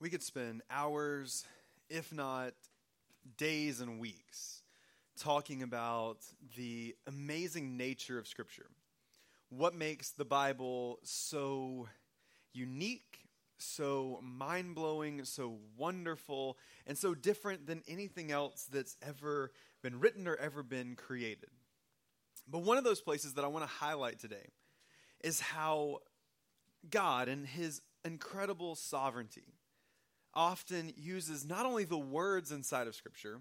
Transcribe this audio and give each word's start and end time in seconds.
we 0.00 0.10
could 0.10 0.22
spend 0.22 0.62
hours, 0.70 1.44
if 1.90 2.12
not 2.12 2.54
days 3.36 3.80
and 3.80 3.98
weeks, 3.98 4.62
talking 5.18 5.62
about 5.62 6.18
the 6.56 6.94
amazing 7.06 7.76
nature 7.76 8.18
of 8.18 8.28
Scripture. 8.28 8.66
What 9.48 9.74
makes 9.74 10.10
the 10.10 10.24
Bible 10.24 11.00
so 11.02 11.88
unique, 12.52 13.26
so 13.58 14.20
mind 14.22 14.76
blowing, 14.76 15.24
so 15.24 15.58
wonderful, 15.76 16.58
and 16.86 16.96
so 16.96 17.14
different 17.14 17.66
than 17.66 17.82
anything 17.88 18.30
else 18.30 18.68
that's 18.70 18.96
ever 19.02 19.50
been 19.82 19.98
written 19.98 20.28
or 20.28 20.36
ever 20.36 20.62
been 20.62 20.94
created. 20.94 21.50
But 22.46 22.60
one 22.60 22.78
of 22.78 22.84
those 22.84 23.00
places 23.00 23.34
that 23.34 23.44
I 23.44 23.48
want 23.48 23.64
to 23.64 23.70
highlight 23.70 24.20
today 24.20 24.46
is 25.24 25.40
how 25.40 25.98
God, 26.88 27.28
and 27.28 27.46
His 27.46 27.82
incredible 28.04 28.76
sovereignty, 28.76 29.54
often 30.34 30.92
uses 30.96 31.44
not 31.44 31.66
only 31.66 31.84
the 31.84 31.98
words 31.98 32.52
inside 32.52 32.86
of 32.86 32.94
Scripture, 32.94 33.40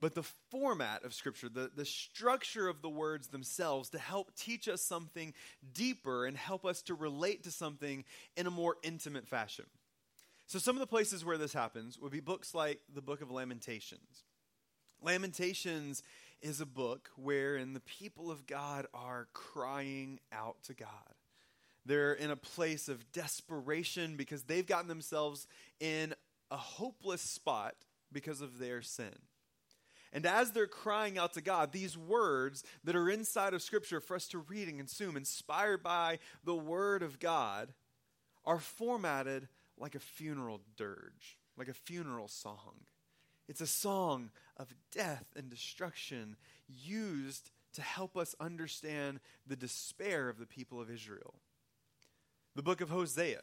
but 0.00 0.14
the 0.14 0.24
format 0.50 1.04
of 1.04 1.14
Scripture, 1.14 1.48
the, 1.48 1.70
the 1.74 1.84
structure 1.84 2.68
of 2.68 2.82
the 2.82 2.88
words 2.88 3.28
themselves 3.28 3.88
to 3.90 3.98
help 3.98 4.34
teach 4.34 4.68
us 4.68 4.82
something 4.82 5.32
deeper 5.72 6.26
and 6.26 6.36
help 6.36 6.64
us 6.64 6.82
to 6.82 6.94
relate 6.94 7.44
to 7.44 7.52
something 7.52 8.04
in 8.36 8.46
a 8.46 8.50
more 8.50 8.76
intimate 8.82 9.28
fashion. 9.28 9.66
So, 10.48 10.58
some 10.58 10.74
of 10.74 10.80
the 10.80 10.88
places 10.88 11.24
where 11.24 11.38
this 11.38 11.52
happens 11.52 11.98
would 11.98 12.12
be 12.12 12.20
books 12.20 12.52
like 12.52 12.80
the 12.92 13.00
Book 13.00 13.22
of 13.22 13.30
Lamentations. 13.30 14.24
Lamentations 15.00 16.02
is 16.42 16.60
a 16.60 16.66
book 16.66 17.10
wherein 17.16 17.72
the 17.72 17.80
people 17.80 18.30
of 18.30 18.46
God 18.46 18.86
are 18.92 19.28
crying 19.32 20.18
out 20.32 20.56
to 20.64 20.74
God. 20.74 20.88
They're 21.84 22.12
in 22.12 22.30
a 22.30 22.36
place 22.36 22.88
of 22.88 23.10
desperation 23.12 24.16
because 24.16 24.44
they've 24.44 24.66
gotten 24.66 24.88
themselves 24.88 25.46
in 25.80 26.14
a 26.50 26.56
hopeless 26.56 27.22
spot 27.22 27.74
because 28.12 28.40
of 28.40 28.58
their 28.58 28.82
sin. 28.82 29.14
And 30.12 30.26
as 30.26 30.52
they're 30.52 30.66
crying 30.66 31.18
out 31.18 31.32
to 31.34 31.40
God, 31.40 31.72
these 31.72 31.96
words 31.96 32.62
that 32.84 32.94
are 32.94 33.08
inside 33.08 33.54
of 33.54 33.62
Scripture 33.62 34.00
for 34.00 34.14
us 34.14 34.28
to 34.28 34.38
read 34.38 34.68
and 34.68 34.76
consume, 34.76 35.16
inspired 35.16 35.82
by 35.82 36.18
the 36.44 36.54
Word 36.54 37.02
of 37.02 37.18
God, 37.18 37.72
are 38.44 38.58
formatted 38.58 39.48
like 39.78 39.94
a 39.94 40.00
funeral 40.00 40.60
dirge, 40.76 41.38
like 41.56 41.68
a 41.68 41.74
funeral 41.74 42.28
song. 42.28 42.84
It's 43.48 43.62
a 43.62 43.66
song 43.66 44.30
of 44.58 44.74
death 44.92 45.24
and 45.34 45.48
destruction 45.48 46.36
used 46.68 47.50
to 47.72 47.82
help 47.82 48.16
us 48.16 48.34
understand 48.38 49.18
the 49.46 49.56
despair 49.56 50.28
of 50.28 50.38
the 50.38 50.46
people 50.46 50.80
of 50.80 50.90
Israel 50.90 51.34
the 52.54 52.62
book 52.62 52.80
of 52.80 52.90
Hosea 52.90 53.42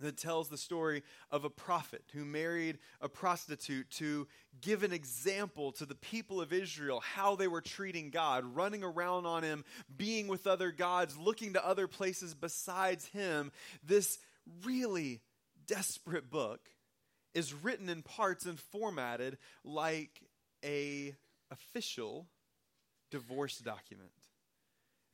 that 0.00 0.16
tells 0.18 0.48
the 0.48 0.58
story 0.58 1.02
of 1.30 1.44
a 1.44 1.50
prophet 1.50 2.02
who 2.12 2.24
married 2.24 2.78
a 3.00 3.08
prostitute 3.08 3.90
to 3.90 4.26
give 4.60 4.82
an 4.82 4.92
example 4.92 5.72
to 5.72 5.86
the 5.86 5.94
people 5.94 6.40
of 6.40 6.52
Israel 6.52 7.00
how 7.00 7.34
they 7.36 7.48
were 7.48 7.62
treating 7.62 8.10
God, 8.10 8.44
running 8.54 8.84
around 8.84 9.26
on 9.26 9.42
him, 9.42 9.64
being 9.96 10.28
with 10.28 10.46
other 10.46 10.70
gods, 10.70 11.16
looking 11.16 11.54
to 11.54 11.66
other 11.66 11.86
places 11.86 12.34
besides 12.34 13.06
him. 13.06 13.52
This 13.82 14.18
really 14.64 15.20
desperate 15.66 16.30
book 16.30 16.60
is 17.34 17.52
written 17.54 17.88
in 17.88 18.02
parts 18.02 18.46
and 18.46 18.58
formatted 18.58 19.38
like 19.64 20.20
a 20.64 21.14
official 21.50 22.26
divorce 23.10 23.58
document. 23.58 24.10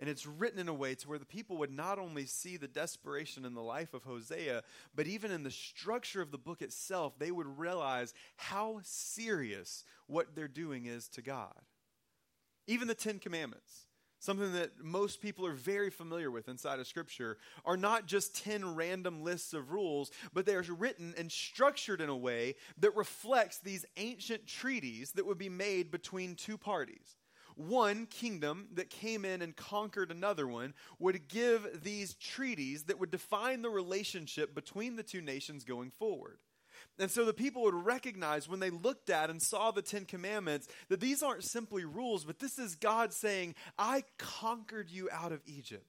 And 0.03 0.11
it's 0.11 0.27
written 0.27 0.59
in 0.59 0.67
a 0.67 0.75
way 0.75 0.97
to 0.97 1.09
where 1.09 1.19
the 1.21 1.25
people 1.25 1.59
would 1.59 1.71
not 1.71 2.01
only 2.01 2.27
see 2.27 2.57
the 2.57 2.67
desperation 2.67 3.45
in 3.45 3.55
the 3.55 3.63
life 3.63 3.95
of 3.95 4.03
Hosea, 4.03 4.65
but 4.97 5.07
even 5.07 5.31
in 5.31 5.45
the 5.45 5.51
structure 5.53 6.21
of 6.21 6.33
the 6.33 6.39
book 6.39 6.61
itself, 6.61 7.21
they 7.21 7.31
would 7.31 7.47
realize 7.57 8.13
how 8.35 8.81
serious 8.83 9.85
what 10.09 10.35
they're 10.35 10.49
doing 10.49 10.87
is 10.87 11.07
to 11.11 11.23
God. 11.23 11.55
Even 12.67 12.89
the 12.89 12.97
Ten 12.97 13.21
Commandments, 13.21 13.87
something 14.19 14.53
that 14.55 14.83
most 14.83 15.23
people 15.23 15.47
are 15.47 15.53
very 15.53 15.89
familiar 15.89 16.33
with 16.33 16.49
inside 16.49 16.81
of 16.81 16.89
Scripture, 16.89 17.39
are 17.65 17.77
not 17.77 18.07
just 18.07 18.35
10 18.43 18.75
random 18.75 19.23
lists 19.23 19.55
of 19.55 19.71
rules, 19.71 20.11
but 20.35 20.47
they 20.47 20.57
are 20.57 20.63
written 20.63 21.15
and 21.17 21.31
structured 21.31 22.01
in 22.01 22.09
a 22.09 22.17
way 22.17 22.57
that 22.77 22.97
reflects 22.97 23.59
these 23.59 23.87
ancient 23.97 24.49
treaties 24.49 25.13
that 25.13 25.27
would 25.27 25.39
be 25.39 25.49
made 25.49 25.93
between 25.93 26.35
two 26.35 26.59
parties 26.59 27.19
one 27.57 28.07
kingdom 28.07 28.69
that 28.75 28.91
came 28.91 29.25
in 29.25 29.43
and 29.43 29.57
conquered 29.57 30.11
another 30.11 30.47
one 30.47 30.75
would 30.99 31.29
give 31.29 31.83
these 31.83 32.15
treaties 32.15 32.85
that 32.85 32.99
would 32.99 33.11
define 33.11 33.63
the 33.63 33.71
relationship 33.71 34.55
between 34.55 34.97
the 34.97 35.03
two 35.03 35.21
nations 35.21 35.65
going 35.65 35.91
forward. 35.91 36.39
And 36.99 37.11
so 37.11 37.25
the 37.25 37.33
people 37.33 37.63
would 37.63 37.75
recognize 37.75 38.49
when 38.49 38.61
they 38.61 38.71
looked 38.71 39.11
at 39.11 39.31
and 39.31 39.41
saw 39.41 39.71
the 39.71 39.83
Ten 39.83 40.05
Commandments 40.05 40.69
that 40.89 41.01
these 41.01 41.23
aren't 41.23 41.45
simply 41.45 41.85
rules, 41.85 42.25
but 42.25 42.39
this 42.39 42.59
is 42.59 42.75
God 42.75 43.13
saying, 43.13 43.55
I 43.79 44.05
conquered 44.19 44.91
you 44.91 45.09
out 45.11 45.33
of 45.33 45.41
Egypt. 45.47 45.87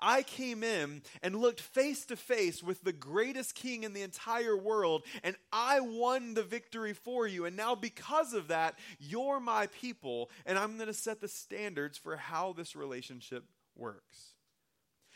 I 0.00 0.22
came 0.22 0.62
in 0.62 1.02
and 1.22 1.36
looked 1.36 1.60
face 1.60 2.04
to 2.06 2.16
face 2.16 2.62
with 2.62 2.82
the 2.82 2.92
greatest 2.92 3.54
king 3.54 3.84
in 3.84 3.92
the 3.92 4.02
entire 4.02 4.56
world, 4.56 5.04
and 5.22 5.36
I 5.52 5.80
won 5.80 6.34
the 6.34 6.42
victory 6.42 6.92
for 6.92 7.26
you. 7.26 7.44
And 7.44 7.56
now, 7.56 7.74
because 7.74 8.34
of 8.34 8.48
that, 8.48 8.78
you're 8.98 9.40
my 9.40 9.66
people, 9.68 10.30
and 10.46 10.58
I'm 10.58 10.76
going 10.76 10.88
to 10.88 10.94
set 10.94 11.20
the 11.20 11.28
standards 11.28 11.98
for 11.98 12.16
how 12.16 12.52
this 12.52 12.76
relationship 12.76 13.44
works. 13.76 14.34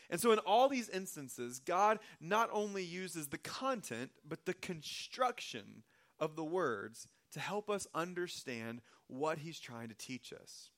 And 0.09 0.21
so, 0.21 0.31
in 0.31 0.39
all 0.39 0.69
these 0.69 0.89
instances, 0.89 1.59
God 1.59 1.99
not 2.19 2.49
only 2.51 2.83
uses 2.83 3.27
the 3.27 3.37
content, 3.37 4.11
but 4.27 4.45
the 4.45 4.53
construction 4.53 5.83
of 6.19 6.35
the 6.35 6.43
words 6.43 7.07
to 7.33 7.39
help 7.39 7.69
us 7.69 7.87
understand 7.93 8.81
what 9.07 9.39
He's 9.39 9.59
trying 9.59 9.89
to 9.89 9.95
teach 9.95 10.31
us. 10.31 10.69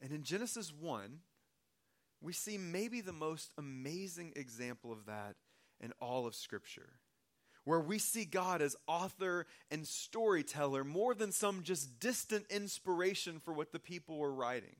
And 0.00 0.12
in 0.12 0.22
Genesis 0.22 0.72
1, 0.72 1.18
we 2.24 2.32
see 2.32 2.56
maybe 2.56 3.02
the 3.02 3.12
most 3.12 3.52
amazing 3.58 4.32
example 4.34 4.90
of 4.90 5.04
that 5.06 5.36
in 5.78 5.92
all 6.00 6.26
of 6.26 6.34
Scripture, 6.34 6.94
where 7.64 7.80
we 7.80 7.98
see 7.98 8.24
God 8.24 8.62
as 8.62 8.76
author 8.86 9.46
and 9.70 9.86
storyteller 9.86 10.84
more 10.84 11.14
than 11.14 11.32
some 11.32 11.62
just 11.62 12.00
distant 12.00 12.46
inspiration 12.48 13.38
for 13.38 13.52
what 13.52 13.72
the 13.72 13.78
people 13.78 14.16
were 14.16 14.32
writing. 14.32 14.76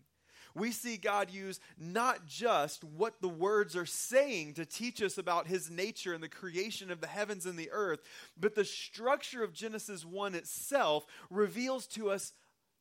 We 0.54 0.70
see 0.70 0.96
God 0.96 1.30
use 1.30 1.60
not 1.76 2.26
just 2.26 2.82
what 2.82 3.20
the 3.20 3.28
words 3.28 3.76
are 3.76 3.86
saying 3.86 4.54
to 4.54 4.64
teach 4.64 5.02
us 5.02 5.18
about 5.18 5.48
his 5.48 5.68
nature 5.70 6.14
and 6.14 6.22
the 6.22 6.28
creation 6.28 6.90
of 6.90 7.00
the 7.00 7.08
heavens 7.08 7.44
and 7.44 7.58
the 7.58 7.72
earth, 7.72 8.00
but 8.38 8.54
the 8.54 8.64
structure 8.64 9.42
of 9.42 9.52
Genesis 9.52 10.04
1 10.04 10.34
itself 10.34 11.04
reveals 11.28 11.86
to 11.88 12.08
us 12.08 12.32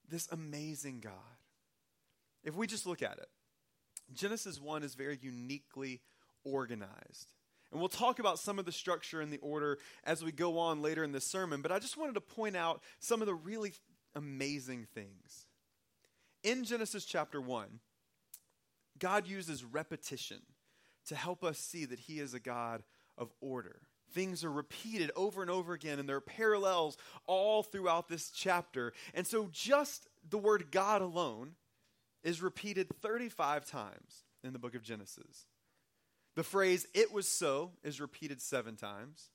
this 0.08 0.30
amazing 0.32 1.00
God. 1.02 1.14
If 2.44 2.56
we 2.56 2.68
just 2.68 2.86
look 2.86 3.02
at 3.02 3.18
it, 3.18 3.28
Genesis 4.12 4.60
1 4.60 4.84
is 4.84 4.96
very 4.96 5.18
uniquely 5.22 6.02
organized. 6.44 7.32
And 7.72 7.80
we'll 7.80 7.90
talk 7.90 8.20
about 8.20 8.38
some 8.38 8.60
of 8.60 8.66
the 8.66 8.72
structure 8.72 9.22
and 9.22 9.32
the 9.32 9.40
order 9.40 9.80
as 10.04 10.24
we 10.24 10.32
go 10.32 10.60
on 10.60 10.82
later 10.82 11.04
in 11.04 11.12
this 11.12 11.26
sermon, 11.26 11.62
but 11.62 11.72
I 11.72 11.80
just 11.80 11.98
wanted 11.98 12.14
to 12.14 12.22
point 12.22 12.56
out 12.56 12.82
some 13.00 13.22
of 13.22 13.28
the 13.28 13.34
really 13.34 13.74
amazing 14.16 14.86
things. 14.94 15.48
In 16.44 16.66
Genesis 16.66 17.06
chapter 17.06 17.42
1, 17.42 17.80
God 19.00 19.28
uses 19.28 19.64
repetition 19.64 20.42
to 21.08 21.16
help 21.16 21.44
us 21.44 21.58
see 21.58 21.86
that 21.86 22.00
He 22.00 22.20
is 22.20 22.34
a 22.34 22.40
God 22.40 22.84
of 23.18 23.32
order. 23.42 23.82
Things 24.12 24.44
are 24.44 24.52
repeated 24.52 25.10
over 25.16 25.42
and 25.42 25.50
over 25.50 25.74
again, 25.74 25.98
and 25.98 26.08
there 26.08 26.18
are 26.18 26.22
parallels 26.22 26.98
all 27.26 27.64
throughout 27.64 28.08
this 28.08 28.30
chapter. 28.30 28.94
And 29.16 29.26
so, 29.26 29.50
just 29.52 30.08
the 30.30 30.38
word 30.38 30.68
God 30.70 31.02
alone 31.02 31.54
is 32.24 32.42
repeated 32.42 32.88
35 33.02 33.66
times 33.66 34.24
in 34.44 34.54
the 34.54 34.60
book 34.60 34.76
of 34.76 34.84
Genesis. 34.84 35.46
The 36.36 36.44
phrase, 36.44 36.88
it 36.94 37.12
was 37.12 37.28
so, 37.28 37.72
is 37.84 38.02
repeated 38.02 38.42
seven 38.42 38.76
times. 38.76 39.30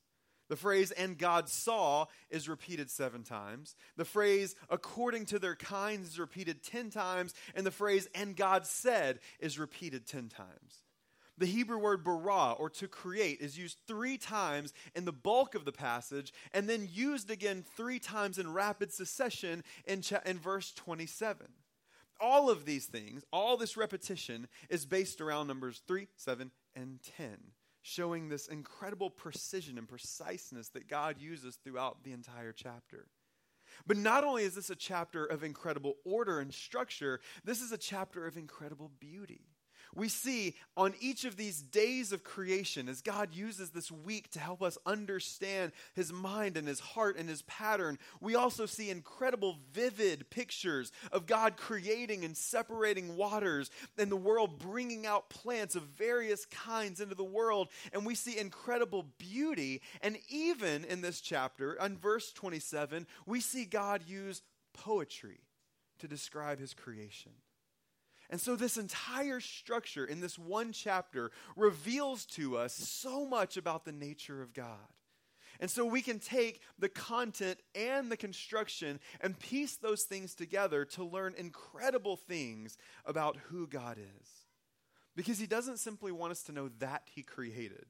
The 0.48 0.56
phrase, 0.56 0.90
and 0.92 1.18
God 1.18 1.48
saw, 1.48 2.06
is 2.30 2.48
repeated 2.48 2.90
seven 2.90 3.22
times. 3.22 3.76
The 3.96 4.06
phrase, 4.06 4.54
according 4.70 5.26
to 5.26 5.38
their 5.38 5.54
kinds, 5.54 6.08
is 6.08 6.18
repeated 6.18 6.62
ten 6.62 6.90
times. 6.90 7.34
And 7.54 7.66
the 7.66 7.70
phrase, 7.70 8.08
and 8.14 8.34
God 8.34 8.66
said, 8.66 9.20
is 9.38 9.58
repeated 9.58 10.06
ten 10.06 10.28
times. 10.28 10.82
The 11.36 11.46
Hebrew 11.46 11.78
word 11.78 12.02
bara, 12.02 12.52
or 12.52 12.68
to 12.70 12.88
create, 12.88 13.40
is 13.40 13.56
used 13.56 13.78
three 13.86 14.18
times 14.18 14.72
in 14.96 15.04
the 15.04 15.12
bulk 15.12 15.54
of 15.54 15.64
the 15.64 15.72
passage, 15.72 16.32
and 16.52 16.68
then 16.68 16.88
used 16.90 17.30
again 17.30 17.64
three 17.76 18.00
times 18.00 18.38
in 18.38 18.52
rapid 18.52 18.92
succession 18.92 19.62
in, 19.86 20.02
cha- 20.02 20.22
in 20.26 20.38
verse 20.38 20.72
27 20.72 21.46
all 22.20 22.50
of 22.50 22.64
these 22.64 22.86
things, 22.86 23.24
all 23.32 23.56
this 23.56 23.76
repetition, 23.76 24.48
is 24.68 24.86
based 24.86 25.20
around 25.20 25.46
numbers 25.46 25.82
3, 25.86 26.08
7, 26.16 26.50
and 26.74 27.00
10, 27.16 27.36
showing 27.82 28.28
this 28.28 28.46
incredible 28.46 29.10
precision 29.10 29.78
and 29.78 29.88
preciseness 29.88 30.68
that 30.70 30.88
God 30.88 31.16
uses 31.18 31.56
throughout 31.56 32.04
the 32.04 32.12
entire 32.12 32.52
chapter. 32.52 33.08
But 33.86 33.96
not 33.96 34.24
only 34.24 34.44
is 34.44 34.54
this 34.54 34.70
a 34.70 34.76
chapter 34.76 35.24
of 35.24 35.44
incredible 35.44 35.96
order 36.04 36.40
and 36.40 36.52
structure, 36.52 37.20
this 37.44 37.60
is 37.60 37.72
a 37.72 37.78
chapter 37.78 38.26
of 38.26 38.36
incredible 38.36 38.90
beauty. 38.98 39.42
We 39.94 40.08
see 40.08 40.55
on 40.76 40.94
each 41.00 41.25
of 41.25 41.37
these 41.37 41.61
days 41.61 42.12
of 42.12 42.25
creation, 42.25 42.88
as 42.88 43.02
God 43.02 43.35
uses 43.35 43.70
this 43.70 43.90
week 43.90 44.31
to 44.32 44.38
help 44.38 44.62
us 44.62 44.79
understand 44.87 45.73
his 45.94 46.12
mind 46.12 46.56
and 46.56 46.69
his 46.69 46.81
heart 46.81 47.17
and 47.17 47.29
his 47.29 47.43
pattern, 47.43 47.99
we 48.20 48.35
also 48.35 48.67
see 48.67 48.90
incredible, 48.90 49.56
vivid 49.73 50.31
pictures 50.31 50.93
of 51.12 51.26
God 51.26 51.56
creating 51.56 52.25
and 52.25 52.37
separating 52.37 53.17
waters 53.17 53.70
and 53.96 54.11
the 54.11 54.17
world 54.17 54.58
bringing 54.58 55.06
out 55.06 55.31
plants 55.31 55.75
of 55.75 55.82
various 55.82 56.44
kinds 56.46 57.00
into 57.00 57.14
the 57.14 57.25
world. 57.25 57.69
And 57.93 58.05
we 58.05 58.14
see 58.14 58.38
incredible 58.38 59.06
beauty. 59.19 59.82
And 60.02 60.19
even 60.29 60.85
in 60.85 61.00
this 61.00 61.20
chapter, 61.20 61.75
in 61.75 61.96
verse 61.96 62.32
27, 62.32 63.06
we 63.26 63.40
see 63.40 63.64
God 63.64 64.02
use 64.06 64.43
poetry 64.75 65.40
to 65.99 66.08
describe 66.08 66.61
his 66.61 66.75
creation. 66.75 67.32
And 68.30 68.40
so, 68.40 68.56
this 68.56 68.76
entire 68.76 69.40
structure 69.40 70.04
in 70.04 70.20
this 70.20 70.38
one 70.38 70.72
chapter 70.72 71.30
reveals 71.56 72.26
to 72.26 72.58
us 72.58 72.75
so 72.75 73.25
much 73.25 73.56
about 73.56 73.84
the 73.84 73.92
nature 73.92 74.42
of 74.42 74.52
God. 74.52 74.92
And 75.60 75.70
so, 75.70 75.86
we 75.86 76.02
can 76.02 76.19
take 76.19 76.60
the 76.78 76.90
content 76.90 77.58
and 77.75 78.12
the 78.12 78.19
construction 78.19 79.00
and 79.22 79.38
piece 79.38 79.76
those 79.76 80.02
things 80.02 80.34
together 80.34 80.84
to 80.86 81.04
learn 81.04 81.34
incredible 81.38 82.16
things 82.16 82.76
about 83.06 83.38
who 83.48 83.66
God 83.66 83.96
is. 83.96 84.28
Because 85.16 85.38
He 85.38 85.46
doesn't 85.46 85.78
simply 85.78 86.12
want 86.12 86.32
us 86.32 86.42
to 86.44 86.52
know 86.52 86.69
that 86.80 87.02
He 87.06 87.22
created, 87.22 87.86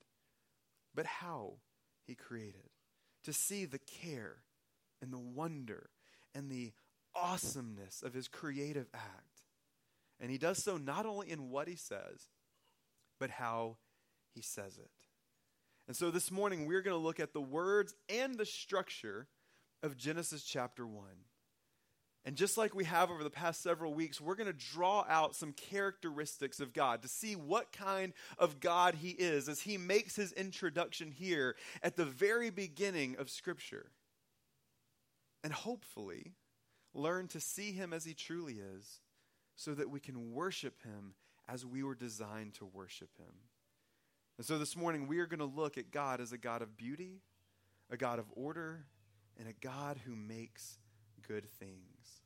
but 0.94 1.06
how 1.06 1.54
He 2.06 2.14
created. 2.14 2.70
To 3.24 3.32
see 3.32 3.64
the 3.64 3.80
care 3.80 4.36
and 5.02 5.12
the 5.12 5.18
wonder 5.18 5.90
and 6.32 6.48
the 6.48 6.72
awesomeness 7.14 8.02
of 8.02 8.14
His 8.14 8.28
creative 8.28 8.86
act. 8.94 9.27
And 10.20 10.30
he 10.30 10.38
does 10.38 10.62
so 10.62 10.76
not 10.76 11.06
only 11.06 11.30
in 11.30 11.50
what 11.50 11.68
he 11.68 11.76
says, 11.76 12.28
but 13.20 13.30
how 13.30 13.76
he 14.34 14.42
says 14.42 14.78
it. 14.78 14.90
And 15.86 15.96
so 15.96 16.10
this 16.10 16.30
morning, 16.30 16.66
we're 16.66 16.82
going 16.82 16.96
to 16.96 17.02
look 17.02 17.20
at 17.20 17.32
the 17.32 17.40
words 17.40 17.94
and 18.08 18.36
the 18.36 18.44
structure 18.44 19.26
of 19.82 19.96
Genesis 19.96 20.42
chapter 20.44 20.86
1. 20.86 21.04
And 22.24 22.36
just 22.36 22.58
like 22.58 22.74
we 22.74 22.84
have 22.84 23.10
over 23.10 23.24
the 23.24 23.30
past 23.30 23.62
several 23.62 23.94
weeks, 23.94 24.20
we're 24.20 24.34
going 24.34 24.52
to 24.52 24.52
draw 24.52 25.06
out 25.08 25.34
some 25.34 25.52
characteristics 25.52 26.60
of 26.60 26.74
God 26.74 27.00
to 27.02 27.08
see 27.08 27.34
what 27.34 27.72
kind 27.72 28.12
of 28.38 28.60
God 28.60 28.96
He 28.96 29.10
is 29.10 29.48
as 29.48 29.62
He 29.62 29.78
makes 29.78 30.14
His 30.16 30.32
introduction 30.32 31.10
here 31.10 31.56
at 31.82 31.96
the 31.96 32.04
very 32.04 32.50
beginning 32.50 33.16
of 33.18 33.30
Scripture. 33.30 33.92
And 35.42 35.54
hopefully, 35.54 36.34
learn 36.92 37.28
to 37.28 37.40
see 37.40 37.72
Him 37.72 37.94
as 37.94 38.04
He 38.04 38.12
truly 38.12 38.54
is 38.54 39.00
so 39.58 39.74
that 39.74 39.90
we 39.90 39.98
can 39.98 40.32
worship 40.32 40.84
him 40.84 41.14
as 41.48 41.66
we 41.66 41.82
were 41.82 41.96
designed 41.96 42.54
to 42.54 42.64
worship 42.64 43.10
him. 43.18 43.34
And 44.38 44.46
so 44.46 44.56
this 44.56 44.76
morning, 44.76 45.08
we 45.08 45.18
are 45.18 45.26
going 45.26 45.40
to 45.40 45.44
look 45.44 45.76
at 45.76 45.90
God 45.90 46.20
as 46.20 46.30
a 46.30 46.38
God 46.38 46.62
of 46.62 46.76
beauty, 46.76 47.22
a 47.90 47.96
God 47.96 48.20
of 48.20 48.26
order, 48.36 48.84
and 49.36 49.48
a 49.48 49.52
God 49.52 49.98
who 50.06 50.14
makes 50.14 50.78
good 51.26 51.50
things. 51.50 52.22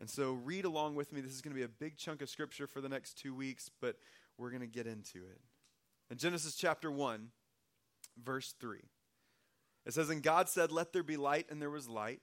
And 0.00 0.08
so, 0.08 0.32
read 0.32 0.64
along 0.64 0.94
with 0.94 1.12
me. 1.12 1.20
This 1.20 1.32
is 1.32 1.42
going 1.42 1.54
to 1.54 1.58
be 1.58 1.64
a 1.64 1.68
big 1.68 1.98
chunk 1.98 2.22
of 2.22 2.30
scripture 2.30 2.66
for 2.66 2.80
the 2.80 2.88
next 2.88 3.18
two 3.18 3.34
weeks, 3.34 3.70
but 3.80 3.96
we're 4.38 4.50
going 4.50 4.62
to 4.62 4.66
get 4.66 4.86
into 4.86 5.18
it. 5.18 5.40
In 6.10 6.16
Genesis 6.16 6.56
chapter 6.56 6.90
1, 6.90 7.28
verse 8.24 8.54
3, 8.58 8.78
it 9.84 9.92
says, 9.92 10.08
And 10.08 10.22
God 10.22 10.48
said, 10.48 10.72
Let 10.72 10.94
there 10.94 11.02
be 11.02 11.18
light, 11.18 11.46
and 11.50 11.60
there 11.60 11.70
was 11.70 11.88
light. 11.88 12.22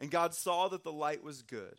And 0.00 0.10
God 0.10 0.34
saw 0.34 0.66
that 0.68 0.82
the 0.82 0.92
light 0.92 1.22
was 1.22 1.42
good. 1.42 1.78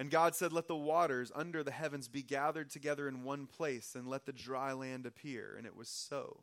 And 0.00 0.10
God 0.10 0.34
said, 0.34 0.50
Let 0.50 0.66
the 0.66 0.74
waters 0.74 1.30
under 1.34 1.62
the 1.62 1.70
heavens 1.70 2.08
be 2.08 2.22
gathered 2.22 2.70
together 2.70 3.06
in 3.06 3.22
one 3.22 3.46
place, 3.46 3.94
and 3.94 4.08
let 4.08 4.24
the 4.24 4.32
dry 4.32 4.72
land 4.72 5.04
appear. 5.04 5.54
And 5.58 5.66
it 5.66 5.76
was 5.76 5.90
so. 5.90 6.42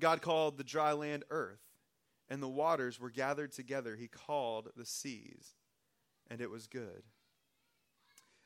God 0.00 0.20
called 0.20 0.58
the 0.58 0.64
dry 0.64 0.90
land 0.90 1.22
earth, 1.30 1.62
and 2.28 2.42
the 2.42 2.48
waters 2.48 2.98
were 2.98 3.08
gathered 3.08 3.52
together. 3.52 3.94
He 3.94 4.08
called 4.08 4.70
the 4.76 4.84
seas, 4.84 5.54
and 6.28 6.40
it 6.40 6.50
was 6.50 6.66
good. 6.66 7.04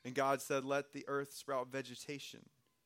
And 0.05 0.15
God 0.15 0.43
said, 0.43 0.67
Let 0.67 0.93
the 0.93 1.07
earth 1.09 1.33
sprout 1.33 1.73
vegetation, 1.73 2.41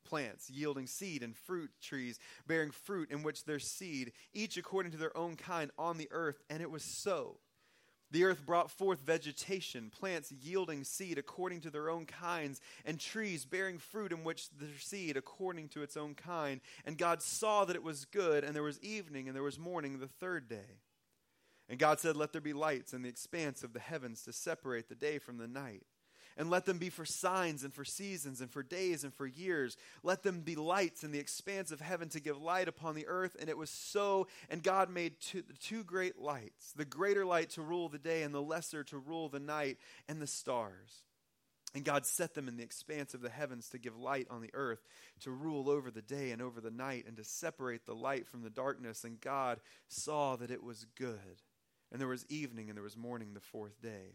plants 0.05 0.51
yielding 0.51 0.87
seed, 0.87 1.25
and 1.25 1.37
fruit 1.37 1.73
trees 1.83 2.21
bearing 2.47 2.71
fruit 2.71 3.11
in 3.11 3.25
which 3.25 3.45
their 3.45 3.59
seed, 3.59 4.13
each 4.33 4.57
according 4.57 4.93
to 4.93 4.99
their 4.99 5.17
own 5.17 5.35
kind, 5.35 5.73
on 5.77 5.99
the 5.99 6.09
earth. 6.13 6.45
And 6.49 6.63
it 6.63 6.71
was 6.71 6.85
so. 6.85 7.39
The 8.11 8.25
earth 8.25 8.45
brought 8.45 8.71
forth 8.71 9.01
vegetation, 9.01 9.91
plants 9.91 10.33
yielding 10.33 10.85
seed 10.85 11.19
according 11.19 11.61
to 11.63 11.71
their 11.71 11.89
own 11.89 12.07
kinds, 12.07 12.61
and 12.85 12.99
trees 12.99 13.45
bearing 13.45 13.79
fruit 13.79 14.13
in 14.13 14.25
which 14.25 14.51
their 14.51 14.79
seed 14.79 15.17
according 15.17 15.69
to 15.71 15.83
its 15.83 15.97
own 15.97 16.15
kind. 16.15 16.61
And 16.85 16.99
God 16.99 17.23
saw 17.23 17.65
that 17.65 17.77
it 17.77 17.83
was 17.83 18.05
good, 18.05 18.43
and 18.43 18.55
there 18.55 18.63
was 18.63 18.81
evening, 18.81 19.29
and 19.29 19.37
there 19.37 19.43
was 19.43 19.59
morning 19.59 19.99
the 19.99 20.09
third 20.09 20.49
day. 20.49 20.79
And 21.69 21.79
God 21.79 22.01
said, 22.01 22.17
Let 22.17 22.33
there 22.33 22.41
be 22.41 22.53
lights 22.53 22.93
in 22.93 23.03
the 23.03 23.09
expanse 23.09 23.63
of 23.63 23.73
the 23.73 23.81
heavens 23.81 24.23
to 24.25 24.33
separate 24.33 24.89
the 24.89 24.97
day 24.97 25.19
from 25.19 25.39
the 25.39 25.47
night 25.47 25.85
and 26.37 26.51
let 26.51 26.67
them 26.67 26.79
be 26.79 26.91
for 26.91 27.05
signs 27.05 27.65
and 27.65 27.73
for 27.73 27.85
seasons 27.85 28.41
and 28.41 28.51
for 28.51 28.63
days 28.63 29.05
and 29.05 29.15
for 29.15 29.27
years. 29.27 29.77
Let 30.03 30.23
them 30.23 30.41
be 30.41 30.57
lights 30.57 31.05
in 31.05 31.13
the 31.13 31.19
expanse 31.19 31.71
of 31.73 31.81
heaven 31.81 32.09
to 32.11 32.21
give 32.21 32.41
light 32.41 32.69
upon 32.69 32.95
the 32.95 33.07
earth. 33.07 33.37
And 33.39 33.49
it 33.49 33.59
was 33.59 33.71
so. 33.71 34.29
And 34.49 34.63
God 34.63 34.91
made 34.91 35.21
two, 35.21 35.43
two 35.61 35.85
great 35.85 36.19
lights 36.19 36.73
the 36.77 36.85
greater 36.85 37.25
light 37.25 37.51
to 37.51 37.63
rule 37.63 37.89
the 37.89 37.99
day, 37.99 38.23
and 38.23 38.35
the 38.35 38.43
lesser 38.43 38.85
to 38.85 38.99
rule 38.99 39.29
the 39.29 39.41
night, 39.41 39.79
and 40.09 40.21
the 40.21 40.27
stars. 40.27 41.03
And 41.75 41.85
God 41.85 42.05
set 42.05 42.35
them 42.35 42.49
in 42.49 42.57
the 42.57 42.65
expanse 42.65 43.15
of 43.15 43.21
the 43.21 43.31
heavens 43.31 43.69
to 43.69 43.79
give 43.79 43.97
light 43.97 44.27
on 44.29 44.41
the 44.41 44.51
earth, 44.55 44.81
to 45.21 45.31
rule 45.31 45.71
over 45.71 45.91
the 45.91 46.03
day 46.03 46.33
and 46.33 46.43
over 46.43 46.61
the 46.61 46.71
night, 46.71 47.05
and 47.07 47.17
to 47.17 47.25
separate 47.25 47.87
the 47.87 47.95
light 47.95 48.27
from 48.27 48.43
the 48.43 48.51
darkness. 48.51 49.05
And 49.05 49.21
God 49.21 49.61
saw 49.89 50.35
that 50.37 50.51
it 50.51 50.65
was 50.65 50.87
good. 50.97 51.43
And 51.93 52.01
there 52.01 52.09
was 52.09 52.27
evening 52.29 52.69
and 52.69 52.77
there 52.77 52.83
was 52.83 52.97
morning 52.97 53.35
the 53.35 53.41
fourth 53.41 53.81
day. 53.81 54.15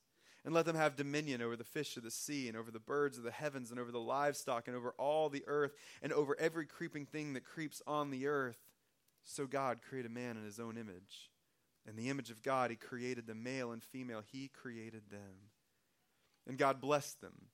and 0.43 0.53
let 0.53 0.65
them 0.65 0.75
have 0.75 0.95
dominion 0.95 1.41
over 1.41 1.55
the 1.55 1.63
fish 1.63 1.97
of 1.97 2.03
the 2.03 2.11
sea, 2.11 2.47
and 2.47 2.57
over 2.57 2.71
the 2.71 2.79
birds 2.79 3.17
of 3.17 3.23
the 3.23 3.31
heavens, 3.31 3.71
and 3.71 3.79
over 3.79 3.91
the 3.91 3.99
livestock, 3.99 4.67
and 4.67 4.75
over 4.75 4.93
all 4.97 5.29
the 5.29 5.43
earth, 5.47 5.73
and 6.01 6.11
over 6.11 6.35
every 6.39 6.65
creeping 6.65 7.05
thing 7.05 7.33
that 7.33 7.45
creeps 7.45 7.81
on 7.85 8.09
the 8.09 8.27
earth. 8.27 8.57
So 9.23 9.45
God 9.45 9.79
created 9.87 10.11
man 10.11 10.37
in 10.37 10.43
his 10.43 10.59
own 10.59 10.77
image. 10.77 11.29
In 11.87 11.95
the 11.95 12.09
image 12.09 12.29
of 12.29 12.43
God, 12.43 12.69
he 12.69 12.75
created 12.75 13.27
the 13.27 13.35
male 13.35 13.71
and 13.71 13.83
female, 13.83 14.21
he 14.31 14.47
created 14.47 15.09
them. 15.09 15.49
And 16.47 16.57
God 16.57 16.81
blessed 16.81 17.21
them. 17.21 17.47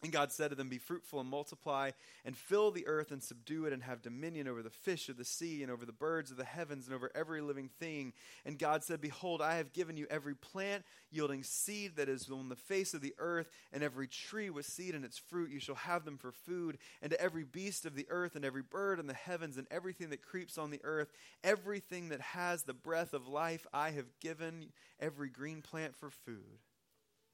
And 0.00 0.12
God 0.12 0.30
said 0.30 0.50
to 0.50 0.54
them, 0.54 0.68
Be 0.68 0.78
fruitful 0.78 1.18
and 1.18 1.28
multiply, 1.28 1.90
and 2.24 2.36
fill 2.36 2.70
the 2.70 2.86
earth 2.86 3.10
and 3.10 3.20
subdue 3.20 3.64
it, 3.64 3.72
and 3.72 3.82
have 3.82 4.00
dominion 4.00 4.46
over 4.46 4.62
the 4.62 4.70
fish 4.70 5.08
of 5.08 5.16
the 5.16 5.24
sea, 5.24 5.60
and 5.62 5.72
over 5.72 5.84
the 5.84 5.92
birds 5.92 6.30
of 6.30 6.36
the 6.36 6.44
heavens, 6.44 6.86
and 6.86 6.94
over 6.94 7.10
every 7.16 7.40
living 7.40 7.68
thing. 7.80 8.12
And 8.46 8.60
God 8.60 8.84
said, 8.84 9.00
Behold, 9.00 9.42
I 9.42 9.56
have 9.56 9.72
given 9.72 9.96
you 9.96 10.06
every 10.08 10.36
plant 10.36 10.84
yielding 11.10 11.42
seed 11.42 11.96
that 11.96 12.08
is 12.08 12.30
on 12.30 12.48
the 12.48 12.54
face 12.54 12.94
of 12.94 13.00
the 13.00 13.14
earth, 13.18 13.50
and 13.72 13.82
every 13.82 14.06
tree 14.06 14.50
with 14.50 14.66
seed 14.66 14.94
in 14.94 15.02
its 15.02 15.18
fruit. 15.18 15.50
You 15.50 15.58
shall 15.58 15.74
have 15.74 16.04
them 16.04 16.16
for 16.16 16.30
food. 16.30 16.78
And 17.02 17.10
to 17.10 17.20
every 17.20 17.44
beast 17.44 17.84
of 17.84 17.96
the 17.96 18.06
earth, 18.08 18.36
and 18.36 18.44
every 18.44 18.62
bird 18.62 19.00
in 19.00 19.08
the 19.08 19.14
heavens, 19.14 19.56
and 19.56 19.66
everything 19.68 20.10
that 20.10 20.22
creeps 20.22 20.58
on 20.58 20.70
the 20.70 20.80
earth, 20.84 21.10
everything 21.42 22.10
that 22.10 22.20
has 22.20 22.62
the 22.62 22.72
breath 22.72 23.14
of 23.14 23.26
life, 23.26 23.66
I 23.72 23.90
have 23.90 24.20
given 24.20 24.66
every 25.00 25.28
green 25.28 25.60
plant 25.60 25.96
for 25.96 26.08
food. 26.08 26.60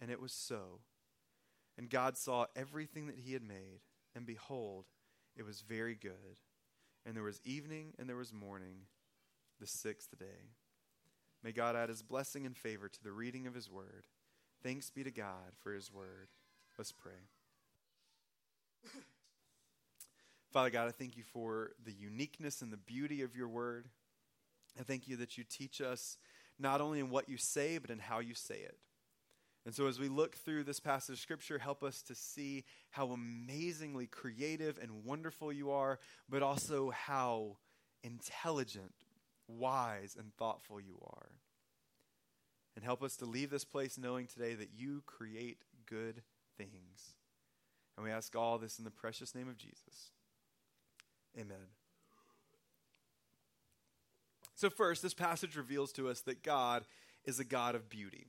And 0.01 0.11
it 0.11 0.21
was 0.21 0.33
so. 0.33 0.81
And 1.77 1.91
God 1.91 2.17
saw 2.17 2.47
everything 2.55 3.07
that 3.07 3.19
he 3.19 3.33
had 3.33 3.43
made, 3.43 3.81
and 4.15 4.27
behold, 4.27 4.85
it 5.37 5.45
was 5.45 5.63
very 5.63 5.95
good. 5.95 6.41
And 7.05 7.17
there 7.17 7.25
was 7.25 7.41
evening 7.45 7.95
and 7.99 8.09
there 8.09 8.17
was 8.17 8.33
morning, 8.33 8.87
the 9.61 9.67
sixth 9.67 10.17
day. 10.19 10.53
May 11.43 11.53
God 11.53 11.77
add 11.77 11.91
his 11.91 12.03
blessing 12.03 12.47
and 12.47 12.57
favor 12.57 12.89
to 12.89 13.03
the 13.03 13.13
reading 13.13 13.47
of 13.47 13.55
his 13.55 13.71
word. 13.71 14.07
Thanks 14.63 14.89
be 14.91 15.05
to 15.05 15.11
God 15.11 15.53
for 15.63 15.75
his 15.75 15.93
word. 15.93 16.29
Let's 16.79 16.93
pray. 16.93 17.13
Father 20.53 20.71
God, 20.71 20.89
I 20.89 20.93
thank 20.93 21.17
you 21.17 21.23
for 21.23 21.73
the 21.85 21.93
uniqueness 21.93 22.63
and 22.63 22.73
the 22.73 22.79
beauty 22.79 23.21
of 23.23 23.37
your 23.37 23.49
word. 23.49 23.89
I 24.79 24.85
thank 24.85 25.07
you 25.07 25.17
that 25.17 25.37
you 25.37 25.45
teach 25.45 25.81
us 25.81 26.17
not 26.59 26.81
only 26.81 27.01
in 27.01 27.11
what 27.11 27.29
you 27.29 27.37
say, 27.37 27.79
but 27.79 27.91
in 27.91 27.99
how 27.99 28.21
you 28.21 28.35
say 28.35 28.57
it. 28.57 28.79
And 29.67 29.75
so, 29.75 29.87
as 29.87 29.99
we 29.99 30.09
look 30.09 30.37
through 30.37 30.65
this 30.65 30.79
passage 30.81 31.15
of 31.15 31.21
Scripture, 31.21 31.59
help 31.59 31.83
us 31.83 32.03
to 32.03 32.15
see 32.15 32.65
how 32.91 33.09
amazingly 33.13 34.07
creative 34.07 34.79
and 34.81 35.05
wonderful 35.05 35.53
you 35.53 35.71
are, 35.71 35.99
but 36.29 36.43
also 36.43 36.91
how 36.91 37.57
intelligent, 38.03 38.93
wise, 39.49 40.17
and 40.19 40.35
thoughtful 40.35 40.81
you 40.81 40.99
are. 41.07 41.31
And 42.77 42.85
help 42.85 43.03
us 43.03 43.17
to 43.17 43.25
leave 43.25 43.51
this 43.51 43.65
place 43.65 43.97
knowing 43.97 44.27
today 44.27 44.55
that 44.55 44.71
you 44.77 45.03
create 45.07 45.59
good 45.87 46.23
things. 46.59 47.15
And 47.97 48.05
we 48.05 48.11
ask 48.11 48.37
all 48.37 48.59
this 48.59 48.79
in 48.79 48.85
the 48.85 48.91
precious 48.91 49.35
name 49.35 49.49
of 49.49 49.57
Jesus. 49.57 50.11
Amen. 51.39 51.69
So, 54.55 54.69
first, 54.69 55.03
this 55.03 55.15
passage 55.15 55.57
reveals 55.57 55.93
to 55.93 56.09
us 56.09 56.21
that 56.23 56.43
God 56.43 56.85
is 57.25 57.41
a 57.41 57.45
God 57.45 57.75
of 57.75 57.89
beauty. 57.89 58.27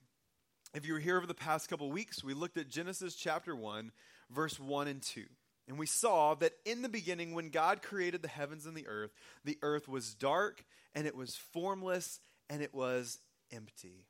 If 0.76 0.86
you 0.86 0.92
were 0.92 1.00
here 1.00 1.16
over 1.16 1.26
the 1.26 1.34
past 1.34 1.70
couple 1.70 1.90
weeks, 1.90 2.22
we 2.22 2.34
looked 2.34 2.58
at 2.58 2.68
Genesis 2.68 3.16
chapter 3.16 3.56
1, 3.56 3.94
verse 4.30 4.60
1 4.60 4.90
and 4.90 5.02
2. 5.02 5.24
And 5.70 5.80
we 5.80 5.86
saw 5.86 6.36
that 6.36 6.52
in 6.66 6.82
the 6.82 6.90
beginning, 6.90 7.34
when 7.34 7.48
God 7.48 7.82
created 7.82 8.22
the 8.22 8.28
heavens 8.28 8.66
and 8.66 8.76
the 8.76 8.86
earth, 8.86 9.12
the 9.46 9.58
earth 9.62 9.88
was 9.88 10.14
dark 10.14 10.66
and 10.94 11.08
it 11.08 11.16
was 11.16 11.34
formless 11.54 12.20
and 12.50 12.62
it 12.62 12.74
was 12.74 13.20
empty. 13.54 14.06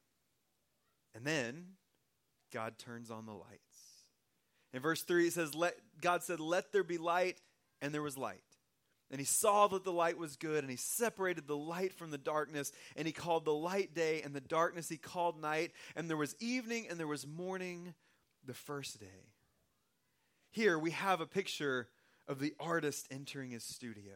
And 1.14 1.24
then 1.24 1.66
God 2.52 2.80
turns 2.80 3.12
on 3.12 3.28
the 3.28 3.34
lights. 3.34 4.02
In 4.74 4.82
verse 4.82 5.04
3, 5.04 5.28
it 5.28 5.34
says, 5.34 5.54
Let, 5.54 5.76
God 6.02 6.24
said, 6.24 6.40
Let 6.40 6.72
there 6.72 6.84
be 6.84 6.98
light, 6.98 7.40
and 7.80 7.94
there 7.94 8.02
was 8.02 8.18
light. 8.18 8.42
And 9.16 9.22
he 9.22 9.26
saw 9.26 9.68
that 9.68 9.86
the 9.86 9.94
light 9.94 10.18
was 10.18 10.36
good, 10.36 10.66
and 10.66 10.70
he 10.70 10.76
separated 10.76 11.48
the 11.48 11.56
light 11.56 11.94
from 11.94 12.12
the 12.12 12.18
darkness, 12.18 12.74
and 12.98 13.08
he 13.08 13.14
called 13.14 13.46
the 13.46 13.54
light 13.54 13.96
day, 13.96 14.22
and 14.22 14.34
the 14.34 14.42
darkness 14.42 14.90
he 14.90 14.98
called 14.98 15.42
night. 15.42 15.72
And 15.96 16.10
there 16.10 16.18
was 16.18 16.36
evening, 16.42 16.88
and 16.90 17.00
there 17.00 17.08
was 17.08 17.26
morning 17.26 17.94
the 18.46 18.54
first 18.54 19.00
day. 19.00 19.30
Here 20.52 20.78
we 20.78 20.92
have 20.92 21.22
a 21.22 21.26
picture 21.26 21.88
of 22.28 22.42
the 22.42 22.56
artist 22.60 23.08
entering 23.10 23.52
his 23.52 23.64
studio 23.64 24.16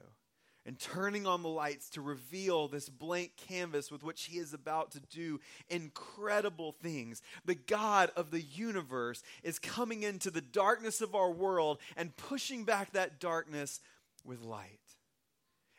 and 0.66 0.78
turning 0.78 1.26
on 1.26 1.44
the 1.44 1.48
lights 1.48 1.90
to 1.92 2.02
reveal 2.02 2.68
this 2.68 2.90
blank 2.90 3.38
canvas 3.38 3.90
with 3.90 4.04
which 4.04 4.24
he 4.24 4.38
is 4.38 4.54
about 4.54 4.92
to 4.92 5.00
do 5.00 5.40
incredible 5.70 6.74
things. 6.74 7.22
The 7.46 7.56
God 7.56 8.12
of 8.18 8.32
the 8.32 8.42
universe 8.42 9.24
is 9.44 9.60
coming 9.60 10.04
into 10.04 10.30
the 10.30 10.42
darkness 10.42 11.00
of 11.00 11.16
our 11.16 11.32
world 11.32 11.80
and 11.96 12.18
pushing 12.18 12.66
back 12.66 12.92
that 12.92 13.22
darkness 13.22 13.80
with 14.26 14.44
light. 14.44 14.89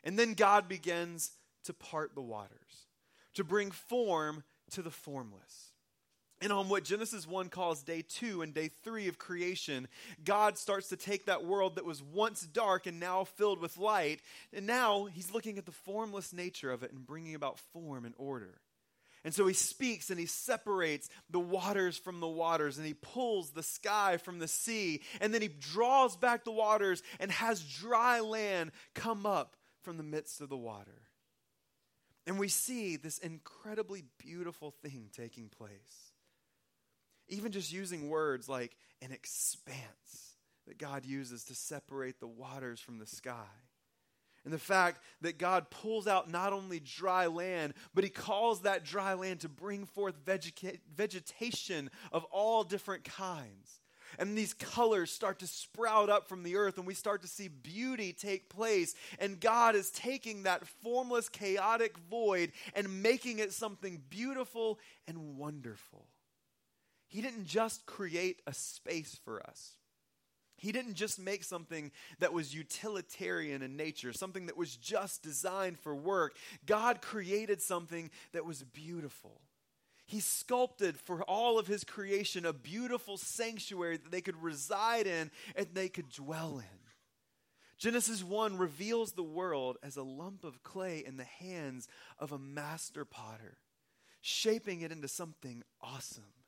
And 0.04 0.19
then 0.19 0.35
God 0.35 0.69
begins 0.69 1.33
to 1.64 1.75
part 1.75 2.14
the 2.14 2.23
waters, 2.23 2.87
to 3.35 3.45
bring 3.45 3.71
form 3.71 4.45
to 4.73 4.83
the 4.83 4.90
formless. 4.90 5.73
And 6.42 6.52
on 6.52 6.71
what 6.71 6.85
Genesis 6.85 7.26
1 7.26 7.50
calls 7.50 7.83
day 7.83 8.02
two 8.02 8.40
and 8.40 8.54
day 8.54 8.71
three 8.83 9.09
of 9.09 9.19
creation, 9.19 9.88
God 10.25 10.57
starts 10.57 10.88
to 10.88 10.97
take 10.97 11.26
that 11.26 11.45
world 11.45 11.76
that 11.76 11.85
was 11.85 12.02
once 12.02 12.42
dark 12.42 12.87
and 12.87 12.99
now 12.99 13.25
filled 13.25 13.61
with 13.61 13.76
light, 13.76 14.21
and 14.54 14.66
now 14.66 15.04
he's 15.04 15.33
looking 15.33 15.59
at 15.59 15.66
the 15.66 15.73
formless 15.73 16.33
nature 16.33 16.73
of 16.73 16.83
it 16.83 16.92
and 16.92 17.07
bringing 17.07 17.35
about 17.35 17.59
form 17.75 18.07
and 18.07 18.14
order. 18.16 18.61
And 19.23 19.35
so 19.35 19.47
he 19.47 19.52
speaks 19.52 20.09
and 20.09 20.19
he 20.19 20.25
separates 20.25 21.11
the 21.28 21.38
waters 21.38 21.99
from 21.99 22.21
the 22.21 22.28
waters 22.28 22.78
and 22.78 22.87
he 22.87 22.95
pulls 22.95 23.50
the 23.50 23.62
sky 23.62 24.16
from 24.16 24.38
the 24.38 24.49
sea. 24.49 25.02
And 25.21 25.35
then 25.35 25.42
he 25.42 25.49
draws 25.49 26.16
back 26.16 26.45
the 26.45 26.50
waters 26.50 27.02
and 27.19 27.30
has 27.30 27.62
dry 27.62 28.21
land 28.21 28.73
come 28.95 29.26
up 29.26 29.57
from 29.82 29.96
the 29.96 30.02
midst 30.02 30.40
of 30.40 30.49
the 30.49 30.56
water. 30.56 31.02
And 32.26 32.38
we 32.38 32.49
see 32.49 32.96
this 32.96 33.18
incredibly 33.18 34.04
beautiful 34.18 34.70
thing 34.82 35.10
taking 35.12 35.49
place. 35.49 36.12
Even 37.28 37.52
just 37.52 37.72
using 37.72 38.08
words 38.08 38.49
like 38.49 38.76
an 39.00 39.12
expanse 39.12 40.37
that 40.66 40.78
God 40.78 41.04
uses 41.04 41.44
to 41.44 41.54
separate 41.54 42.20
the 42.20 42.26
waters 42.26 42.80
from 42.80 42.99
the 42.99 43.06
sky. 43.06 43.49
And 44.44 44.52
the 44.54 44.58
fact 44.58 45.02
that 45.20 45.38
God 45.38 45.70
pulls 45.70 46.06
out 46.06 46.30
not 46.30 46.52
only 46.52 46.80
dry 46.80 47.26
land, 47.26 47.75
but 47.94 48.04
He 48.04 48.10
calls 48.10 48.62
that 48.62 48.84
dry 48.84 49.14
land 49.14 49.40
to 49.40 49.49
bring 49.49 49.84
forth 49.84 50.14
vegetation 50.25 51.90
of 52.10 52.25
all 52.25 52.64
different 52.64 53.04
kinds. 53.04 53.79
And 54.19 54.37
these 54.37 54.55
colors 54.55 55.11
start 55.11 55.38
to 55.40 55.47
sprout 55.47 56.11
up 56.11 56.29
from 56.29 56.43
the 56.43 56.57
earth, 56.57 56.79
and 56.79 56.87
we 56.87 56.95
start 56.95 57.23
to 57.23 57.29
see 57.29 57.49
beauty 57.49 58.12
take 58.12 58.49
place. 58.49 58.95
And 59.19 59.40
God 59.40 59.75
is 59.75 59.90
taking 59.90 60.45
that 60.45 60.67
formless, 60.67 61.29
chaotic 61.29 61.97
void 62.11 62.52
and 62.75 63.02
making 63.02 63.38
it 63.38 63.52
something 63.52 64.02
beautiful 64.11 64.79
and 65.07 65.37
wonderful. 65.37 66.07
He 67.09 67.21
didn't 67.21 67.47
just 67.47 67.87
create 67.87 68.40
a 68.47 68.55
space 68.55 69.19
for 69.25 69.43
us. 69.45 69.73
He 70.57 70.73
didn't 70.73 70.95
just 70.95 71.19
make 71.19 71.43
something 71.43 71.90
that 72.19 72.35
was 72.35 72.55
utilitarian 72.55 73.62
in 73.62 73.79
nature, 73.79 74.12
something 74.12 74.47
that 74.47 74.59
was 74.59 74.76
just 74.76 75.23
designed 75.23 75.79
for 75.79 75.95
work. 75.95 76.37
God 76.67 77.00
created 77.00 77.62
something 77.62 78.11
that 78.33 78.45
was 78.45 78.62
beautiful. 78.62 79.40
He 80.11 80.19
sculpted 80.19 80.99
for 80.99 81.23
all 81.23 81.57
of 81.57 81.69
his 81.69 81.85
creation 81.85 82.45
a 82.45 82.52
beautiful 82.52 83.17
sanctuary 83.17 83.97
that 83.97 84.11
they 84.11 84.21
could 84.21 84.43
reside 84.43 85.07
in 85.07 85.31
and 85.55 85.69
they 85.73 85.88
could 85.88 86.11
dwell 86.11 86.59
in. 86.59 86.81
Genesis 87.79 88.25
1 88.25 88.59
reveals 88.59 89.12
the 89.12 89.23
world 89.23 89.79
as 89.85 89.97
a 89.97 90.02
lump 90.02 90.43
of 90.43 90.64
clay 90.64 91.05
in 91.07 91.17
the 91.17 91.23
hands 91.23 91.87
of 92.19 92.33
a 92.33 92.40
master 92.40 93.05
potter, 93.05 93.59
shaping 94.21 94.81
it 94.81 94.90
into 94.90 95.07
something 95.07 95.62
awesome 95.81 96.39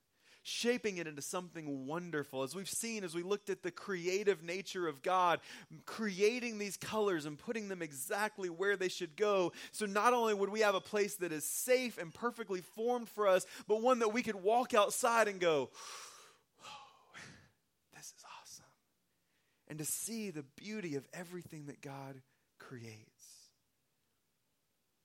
shaping 0.43 0.99
it 0.99 1.07
into 1.07 1.23
something 1.23 1.87
wonderful. 1.87 2.43
As 2.43 2.55
we've 2.55 2.69
seen, 2.69 3.05
as 3.05 3.15
we 3.15 3.23
looked 3.23 3.49
at 3.49 3.63
the 3.63 3.71
creative 3.71 4.43
nature 4.43 4.89
of 4.89 5.03
God, 5.03 5.41
creating 5.87 6.59
these 6.59 6.77
colors 6.77 7.27
and 7.27 7.39
putting 7.39 7.69
them 7.69 7.81
exactly 7.81 8.51
where 8.51 8.77
they 8.77 8.89
should 8.89 9.17
go. 9.17 9.53
So 9.71 9.87
not 9.87 10.13
only 10.13 10.35
would 10.35 10.51
we 10.51 10.61
have 10.61 10.75
a 10.75 10.81
place 10.81 11.15
that 11.17 11.33
is 11.33 11.45
safe 11.45 11.97
and 11.99 12.13
perfectly 12.13 12.61
formed 12.61 13.09
for 13.09 13.29
us, 13.29 13.47
but 13.69 13.81
one 13.81 14.01
that 14.01 14.13
we 14.13 14.23
could 14.23 14.37
walk 14.37 14.75
outside 14.75 15.29
and 15.29 15.41
go, 15.41 15.71
this 17.95 18.07
is 18.07 18.25
awesome. 18.43 18.65
And 19.69 19.79
to 19.79 19.85
see 19.85 20.31
the 20.31 20.45
beauty 20.57 20.97
of 20.97 21.07
everything 21.15 21.67
that 21.67 21.81
God 21.81 22.21
creates. 22.59 23.09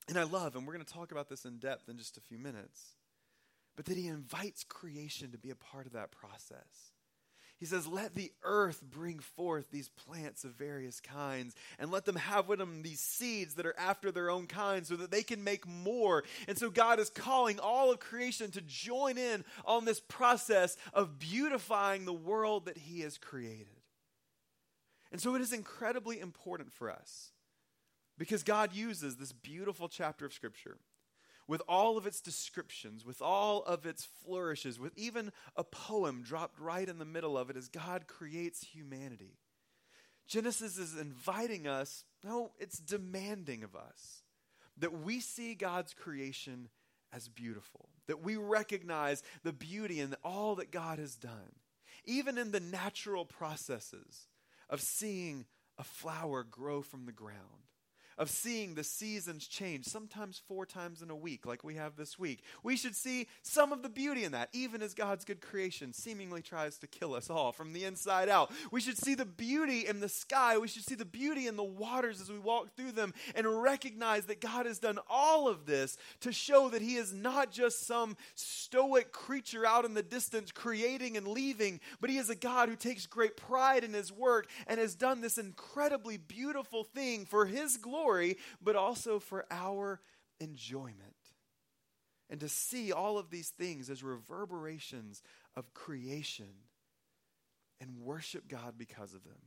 And 0.10 0.18
I 0.18 0.24
love, 0.24 0.56
and 0.56 0.66
we're 0.66 0.74
going 0.74 0.86
to 0.86 0.94
talk 0.94 1.12
about 1.12 1.30
this 1.30 1.46
in 1.46 1.58
depth 1.58 1.90
in 1.90 1.98
just 1.98 2.18
a 2.18 2.22
few 2.22 2.40
minutes 2.40 2.97
but 3.78 3.86
that 3.86 3.96
he 3.96 4.08
invites 4.08 4.66
creation 4.66 5.32
to 5.32 5.38
be 5.38 5.52
a 5.52 5.56
part 5.56 5.86
of 5.86 5.94
that 5.94 6.12
process. 6.12 6.92
He 7.60 7.66
says, 7.66 7.88
Let 7.88 8.16
the 8.16 8.32
earth 8.44 8.82
bring 8.82 9.20
forth 9.20 9.72
these 9.72 9.90
plants 9.90 10.44
of 10.44 10.52
various 10.52 11.00
kinds, 11.00 11.56
and 11.80 11.92
let 11.92 12.06
them 12.06 12.16
have 12.16 12.48
with 12.48 12.60
them 12.60 12.82
these 12.82 13.00
seeds 13.00 13.54
that 13.54 13.66
are 13.66 13.78
after 13.78 14.12
their 14.12 14.30
own 14.30 14.48
kind, 14.48 14.86
so 14.86 14.96
that 14.96 15.12
they 15.12 15.24
can 15.24 15.44
make 15.44 15.66
more. 15.68 16.24
And 16.48 16.58
so, 16.58 16.70
God 16.70 17.00
is 17.00 17.10
calling 17.10 17.60
all 17.60 17.92
of 17.92 18.00
creation 18.00 18.52
to 18.52 18.62
join 18.62 19.18
in 19.18 19.46
on 19.64 19.86
this 19.86 20.00
process 20.00 20.76
of 20.94 21.20
beautifying 21.20 22.06
the 22.06 22.14
world 22.14 22.66
that 22.66 22.78
He 22.78 23.02
has 23.02 23.18
created. 23.18 23.68
And 25.12 25.22
so, 25.22 25.36
it 25.36 25.42
is 25.42 25.54
incredibly 25.54 26.20
important 26.20 26.74
for 26.74 26.92
us 26.92 27.32
because 28.18 28.44
God 28.44 28.74
uses 28.74 29.18
this 29.18 29.32
beautiful 29.32 29.88
chapter 29.88 30.26
of 30.26 30.34
Scripture 30.34 30.78
with 31.48 31.62
all 31.68 31.98
of 31.98 32.06
its 32.06 32.20
descriptions, 32.20 33.06
with 33.06 33.22
all 33.22 33.64
of 33.64 33.86
its 33.86 34.08
flourishes, 34.24 34.80
with 34.80 34.94
even 34.98 35.32
a 35.56 35.64
poem 35.64 36.22
dropped 36.22 36.60
right 36.60 36.88
in 36.88 37.00
the 37.00 37.06
middle 37.06 37.38
of 37.38 37.50
it 37.50 37.58
as 37.58 37.70
God 37.70 38.08
creates 38.08 38.64
humanity. 38.64 39.38
Genesis 40.28 40.78
is 40.78 40.98
inviting 40.98 41.68
us, 41.68 42.04
no, 42.24 42.52
it's 42.60 42.80
demanding 42.80 43.64
of 43.64 43.76
us 43.76 44.24
that 44.78 45.02
we 45.02 45.20
see 45.20 45.56
God's 45.56 45.94
creation 45.94 46.70
as 47.14 47.30
beautiful, 47.30 47.90
that 48.08 48.22
we 48.22 48.36
recognize 48.36 49.24
the 49.44 49.54
beauty 49.54 50.02
in 50.02 50.16
all 50.24 50.56
that 50.56 50.72
God 50.72 51.00
has 51.00 51.16
done, 51.16 51.56
even 52.04 52.38
in 52.38 52.52
the 52.52 52.60
natural 52.60 53.26
processes 53.26 54.28
of 54.70 54.82
seeing 54.82 55.46
a 55.78 55.84
flower 55.84 56.44
grow 56.44 56.82
from 56.82 57.06
the 57.06 57.12
ground 57.14 57.67
of 58.18 58.30
seeing 58.30 58.74
the 58.74 58.84
seasons 58.84 59.48
change, 59.48 59.86
sometimes 59.86 60.42
four 60.48 60.66
times 60.66 61.02
in 61.02 61.10
a 61.10 61.16
week, 61.16 61.46
like 61.46 61.64
we 61.64 61.76
have 61.76 61.96
this 61.96 62.18
week. 62.18 62.42
We 62.64 62.76
should 62.76 62.96
see 62.96 63.28
some 63.44 63.72
of 63.72 63.84
the 63.84 63.90
beauty 63.90 64.24
in 64.24 64.32
that, 64.32 64.50
even 64.54 64.82
as 64.82 64.94
God's 64.94 65.24
good 65.24 65.40
creation 65.40 65.94
seemingly 65.94 66.42
tries 66.42 66.78
to 66.80 66.88
kill 66.88 67.14
us 67.14 67.30
all 67.30 67.52
from 67.52 67.74
the 67.74 67.84
inside 67.84 68.28
out. 68.28 68.52
We 68.72 68.82
should 68.82 68.98
see 68.98 69.14
the 69.14 69.26
beauty 69.26 69.86
in 69.86 70.00
the 70.00 70.10
sky. 70.10 70.58
We 70.58 70.68
should 70.68 70.86
see 70.86 70.96
the 70.96 71.06
beauty 71.06 71.48
in 71.48 71.58
the 71.58 71.64
waters 71.64 72.20
as 72.20 72.32
we 72.32 72.40
walk 72.40 72.76
through 72.76 72.94
them 72.94 73.14
and 73.36 73.62
recognize 73.62 74.26
that 74.26 74.42
God 74.42 74.66
has 74.66 74.80
done 74.80 75.00
all 75.10 75.48
of 75.48 75.66
this 75.66 75.98
to 76.22 76.32
show 76.32 76.70
that 76.70 76.82
He 76.82 76.96
is 76.96 77.14
not 77.14 77.52
just 77.52 77.86
some 77.86 78.18
stoic 78.34 79.12
creature 79.12 79.66
out 79.66 79.86
in 79.86 79.94
the 79.94 80.04
distance 80.04 80.52
creating 80.52 81.18
and 81.18 81.28
leaving, 81.28 81.80
but 82.02 82.10
He 82.10 82.18
is 82.18 82.32
a 82.32 82.36
God 82.36 82.68
who 82.68 82.76
takes 82.76 83.06
great 83.06 83.38
pride 83.38 83.84
in 83.84 83.94
His 83.94 84.12
work 84.12 84.48
and 84.66 84.80
has 84.80 84.96
done 84.96 85.22
this 85.22 85.38
incredibly 85.38 86.18
beautiful 86.18 86.84
thing 86.84 87.26
for 87.26 87.46
His 87.46 87.78
glory 87.78 88.07
glory, 88.08 88.38
but 88.62 88.76
also 88.76 89.20
for 89.20 89.46
our 89.52 90.00
enjoyment. 90.40 90.96
And 92.30 92.40
to 92.42 92.50
see 92.50 92.92
all 92.92 93.18
of 93.18 93.30
these 93.30 93.50
things 93.50 93.90
as 93.90 94.04
reverberations 94.04 95.22
of 95.56 95.74
creation 95.74 96.50
and 97.80 98.00
worship 98.00 98.48
God 98.48 98.74
because 98.78 99.14
of 99.14 99.24
them. 99.24 99.40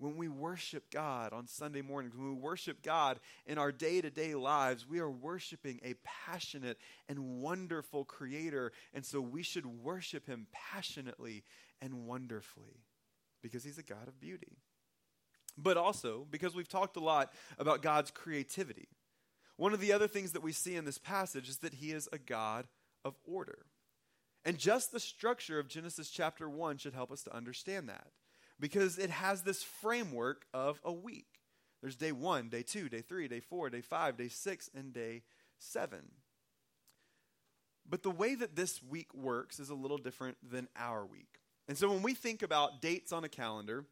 When 0.00 0.16
we 0.16 0.28
worship 0.28 0.90
God 0.92 1.32
on 1.32 1.48
Sunday 1.48 1.82
mornings, 1.82 2.14
when 2.16 2.28
we 2.28 2.40
worship 2.40 2.82
God 2.82 3.18
in 3.46 3.58
our 3.58 3.72
day 3.72 4.00
to 4.00 4.10
day 4.10 4.36
lives, 4.36 4.86
we 4.88 5.00
are 5.00 5.10
worshiping 5.10 5.80
a 5.84 5.94
passionate 6.04 6.78
and 7.08 7.40
wonderful 7.40 8.04
Creator. 8.04 8.72
And 8.94 9.04
so 9.04 9.20
we 9.20 9.42
should 9.42 9.66
worship 9.66 10.26
Him 10.26 10.46
passionately 10.52 11.42
and 11.82 12.06
wonderfully 12.06 12.84
because 13.42 13.64
He's 13.64 13.78
a 13.78 13.82
God 13.82 14.06
of 14.06 14.20
beauty 14.20 14.58
but 15.58 15.76
also 15.76 16.26
because 16.30 16.54
we've 16.54 16.68
talked 16.68 16.96
a 16.96 17.00
lot 17.00 17.32
about 17.58 17.82
God's 17.82 18.10
creativity. 18.10 18.88
One 19.56 19.74
of 19.74 19.80
the 19.80 19.92
other 19.92 20.08
things 20.08 20.32
that 20.32 20.42
we 20.42 20.52
see 20.52 20.76
in 20.76 20.84
this 20.84 20.98
passage 20.98 21.48
is 21.48 21.58
that 21.58 21.74
he 21.74 21.90
is 21.90 22.08
a 22.12 22.18
God 22.18 22.68
of 23.04 23.16
order. 23.24 23.66
And 24.44 24.56
just 24.56 24.92
the 24.92 25.00
structure 25.00 25.58
of 25.58 25.68
Genesis 25.68 26.10
chapter 26.10 26.48
1 26.48 26.78
should 26.78 26.94
help 26.94 27.10
us 27.10 27.22
to 27.24 27.36
understand 27.36 27.88
that 27.88 28.06
because 28.60 28.98
it 28.98 29.10
has 29.10 29.42
this 29.42 29.62
framework 29.62 30.46
of 30.54 30.80
a 30.84 30.92
week. 30.92 31.26
There's 31.80 31.96
day 31.96 32.12
1, 32.12 32.48
day 32.48 32.62
2, 32.62 32.88
day 32.88 33.02
3, 33.02 33.28
day 33.28 33.40
4, 33.40 33.70
day 33.70 33.80
5, 33.80 34.16
day 34.16 34.28
6, 34.28 34.70
and 34.74 34.92
day 34.92 35.22
7. 35.58 35.98
But 37.88 38.02
the 38.02 38.10
way 38.10 38.34
that 38.34 38.56
this 38.56 38.82
week 38.82 39.12
works 39.14 39.58
is 39.58 39.70
a 39.70 39.74
little 39.74 39.98
different 39.98 40.36
than 40.42 40.68
our 40.76 41.04
week. 41.04 41.40
And 41.68 41.76
so 41.76 41.90
when 41.90 42.02
we 42.02 42.14
think 42.14 42.42
about 42.42 42.80
dates 42.80 43.12
on 43.12 43.24
a 43.24 43.28
calendar, 43.28 43.84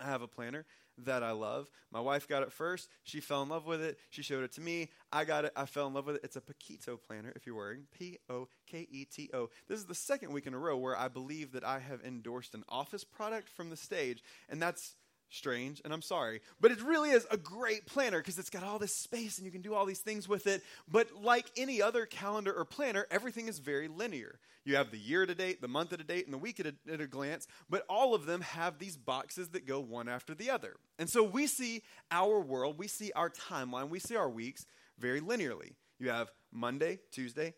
I 0.00 0.06
have 0.06 0.22
a 0.22 0.28
planner 0.28 0.64
that 1.04 1.22
I 1.22 1.30
love. 1.30 1.70
My 1.92 2.00
wife 2.00 2.28
got 2.28 2.42
it 2.42 2.52
first. 2.52 2.88
She 3.04 3.20
fell 3.20 3.42
in 3.42 3.48
love 3.48 3.66
with 3.66 3.80
it. 3.80 3.98
She 4.10 4.22
showed 4.22 4.44
it 4.44 4.52
to 4.52 4.60
me. 4.60 4.90
I 5.12 5.24
got 5.24 5.44
it. 5.44 5.52
I 5.56 5.66
fell 5.66 5.86
in 5.86 5.94
love 5.94 6.06
with 6.06 6.16
it. 6.16 6.22
It's 6.24 6.36
a 6.36 6.40
Poketo 6.40 6.98
planner, 7.00 7.32
if 7.36 7.46
you're 7.46 7.54
worrying. 7.54 7.84
P 7.96 8.18
O 8.28 8.48
K 8.66 8.86
E 8.90 9.04
T 9.04 9.30
O. 9.32 9.48
This 9.68 9.78
is 9.78 9.86
the 9.86 9.94
second 9.94 10.32
week 10.32 10.46
in 10.46 10.54
a 10.54 10.58
row 10.58 10.76
where 10.76 10.98
I 10.98 11.08
believe 11.08 11.52
that 11.52 11.64
I 11.64 11.78
have 11.78 12.02
endorsed 12.02 12.54
an 12.54 12.64
office 12.68 13.04
product 13.04 13.48
from 13.48 13.70
the 13.70 13.76
stage, 13.76 14.22
and 14.48 14.60
that's 14.60 14.96
strange, 15.30 15.80
and 15.84 15.92
I'm 15.92 16.02
sorry. 16.02 16.40
But 16.60 16.70
it 16.70 16.82
really 16.82 17.10
is 17.10 17.26
a 17.30 17.36
great 17.36 17.86
planner 17.86 18.18
because 18.18 18.38
it's 18.38 18.50
got 18.50 18.62
all 18.62 18.78
this 18.78 18.94
space 18.94 19.38
and 19.38 19.46
you 19.46 19.52
can 19.52 19.62
do 19.62 19.74
all 19.74 19.86
these 19.86 20.00
things 20.00 20.28
with 20.28 20.46
it. 20.46 20.62
But 20.90 21.08
like 21.22 21.46
any 21.56 21.82
other 21.82 22.06
calendar 22.06 22.52
or 22.52 22.64
planner, 22.64 23.06
everything 23.10 23.48
is 23.48 23.58
very 23.58 23.88
linear. 23.88 24.38
You 24.64 24.76
have 24.76 24.90
the 24.90 24.98
year 24.98 25.24
to 25.24 25.34
date, 25.34 25.62
the 25.62 25.68
month 25.68 25.92
at 25.92 26.00
a 26.00 26.04
date, 26.04 26.26
and 26.26 26.34
the 26.34 26.38
week 26.38 26.60
at 26.60 26.66
a, 26.66 26.74
at 26.92 27.00
a 27.00 27.06
glance, 27.06 27.46
but 27.70 27.84
all 27.88 28.14
of 28.14 28.26
them 28.26 28.42
have 28.42 28.78
these 28.78 28.96
boxes 28.96 29.48
that 29.50 29.66
go 29.66 29.80
one 29.80 30.08
after 30.08 30.34
the 30.34 30.50
other. 30.50 30.76
And 30.98 31.08
so 31.08 31.22
we 31.22 31.46
see 31.46 31.82
our 32.10 32.40
world, 32.40 32.78
we 32.78 32.88
see 32.88 33.10
our 33.16 33.30
timeline, 33.30 33.88
we 33.88 33.98
see 33.98 34.16
our 34.16 34.28
weeks 34.28 34.66
very 34.98 35.20
linearly. 35.20 35.72
You 35.98 36.10
have 36.10 36.30
Monday, 36.52 37.00
Tuesday, 37.10 37.54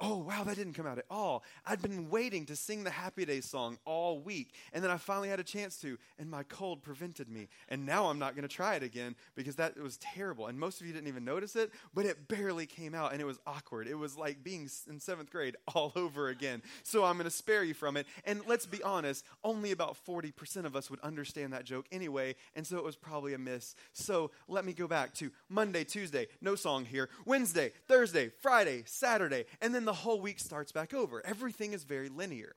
oh, 0.00 0.18
wow, 0.18 0.44
that 0.44 0.56
didn't 0.56 0.74
come 0.74 0.86
out 0.86 0.98
at 0.98 1.04
all. 1.10 1.44
I'd 1.66 1.80
been 1.80 2.10
waiting 2.10 2.46
to 2.46 2.56
sing 2.56 2.84
the 2.84 2.90
Happy 2.90 3.24
Days 3.24 3.44
song 3.44 3.78
all 3.84 4.18
week, 4.18 4.52
and 4.72 4.82
then 4.82 4.90
I 4.90 4.96
finally 4.96 5.28
had 5.28 5.40
a 5.40 5.44
chance 5.44 5.76
to, 5.82 5.98
and 6.18 6.30
my 6.30 6.42
cold 6.44 6.82
prevented 6.82 7.28
me. 7.28 7.48
And 7.68 7.86
now 7.86 8.06
I'm 8.06 8.18
not 8.18 8.34
going 8.34 8.48
to 8.48 8.54
try 8.54 8.74
it 8.74 8.82
again 8.82 9.14
because 9.34 9.56
that 9.56 9.80
was 9.80 9.98
terrible. 9.98 10.46
And 10.48 10.58
most 10.58 10.80
of 10.80 10.86
you 10.86 10.92
didn't 10.92 11.08
even 11.08 11.24
notice 11.24 11.56
it, 11.56 11.70
but 11.94 12.04
it 12.04 12.28
barely 12.28 12.66
came 12.66 12.94
out, 12.94 13.12
and 13.12 13.20
it 13.20 13.24
was 13.24 13.38
awkward. 13.46 13.86
It 13.86 13.94
was 13.94 14.16
like 14.16 14.42
being 14.42 14.68
in 14.88 15.00
seventh 15.00 15.30
grade 15.30 15.56
all 15.74 15.92
over 15.96 16.28
again. 16.28 16.62
So 16.82 17.04
I'm 17.04 17.16
going 17.16 17.24
to 17.24 17.30
spare 17.30 17.64
you 17.64 17.74
from 17.74 17.96
it. 17.96 18.06
And 18.24 18.42
let's 18.46 18.66
be 18.66 18.82
honest, 18.82 19.24
only 19.44 19.70
about 19.70 19.96
40% 20.06 20.64
of 20.64 20.76
us 20.76 20.90
would 20.90 21.00
understand 21.00 21.52
that 21.52 21.64
joke 21.64 21.86
anyway, 21.92 22.34
and 22.54 22.66
so 22.66 22.76
it 22.76 22.84
was 22.84 22.96
probably 22.96 23.34
a 23.34 23.38
miss. 23.38 23.74
So 23.92 24.30
let 24.48 24.64
me 24.64 24.72
go 24.72 24.86
back 24.86 25.14
to 25.14 25.30
Monday, 25.48 25.84
Tuesday, 25.84 26.26
no 26.40 26.54
song 26.54 26.84
here, 26.84 27.08
Wednesday, 27.24 27.72
Thursday, 27.86 28.30
Friday, 28.40 28.82
Saturday, 28.86 29.44
and 29.60 29.74
then 29.74 29.84
the 29.84 29.91
the 29.92 29.96
whole 29.96 30.22
week 30.22 30.40
starts 30.40 30.72
back 30.72 30.94
over. 30.94 31.20
Everything 31.26 31.74
is 31.74 31.84
very 31.84 32.08
linear. 32.08 32.56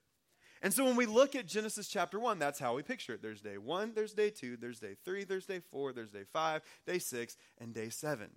And 0.62 0.74
so 0.74 0.86
when 0.86 0.96
we 0.96 1.06
look 1.06 1.36
at 1.36 1.46
Genesis 1.46 1.90
chapter 1.90 2.18
1, 2.18 2.40
that's 2.40 2.60
how 2.60 2.76
we 2.76 2.82
picture 2.82 3.12
it. 3.16 3.22
There's 3.22 3.42
day 3.42 3.58
1, 3.58 3.92
there's 3.94 4.14
day 4.14 4.30
2, 4.30 4.56
there's 4.56 4.80
day 4.80 4.96
3, 5.04 5.26
there's 5.26 5.46
day 5.46 5.60
4, 5.60 5.92
there's 5.92 6.12
day 6.12 6.24
5, 6.32 6.62
day 6.88 6.98
6, 6.98 7.36
and 7.60 7.74
day 7.74 7.90
7. 7.90 8.30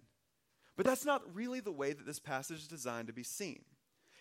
But 0.76 0.84
that's 0.84 1.04
not 1.04 1.22
really 1.32 1.60
the 1.60 1.70
way 1.70 1.92
that 1.92 2.06
this 2.06 2.18
passage 2.18 2.58
is 2.58 2.66
designed 2.66 3.06
to 3.06 3.12
be 3.12 3.22
seen. 3.22 3.60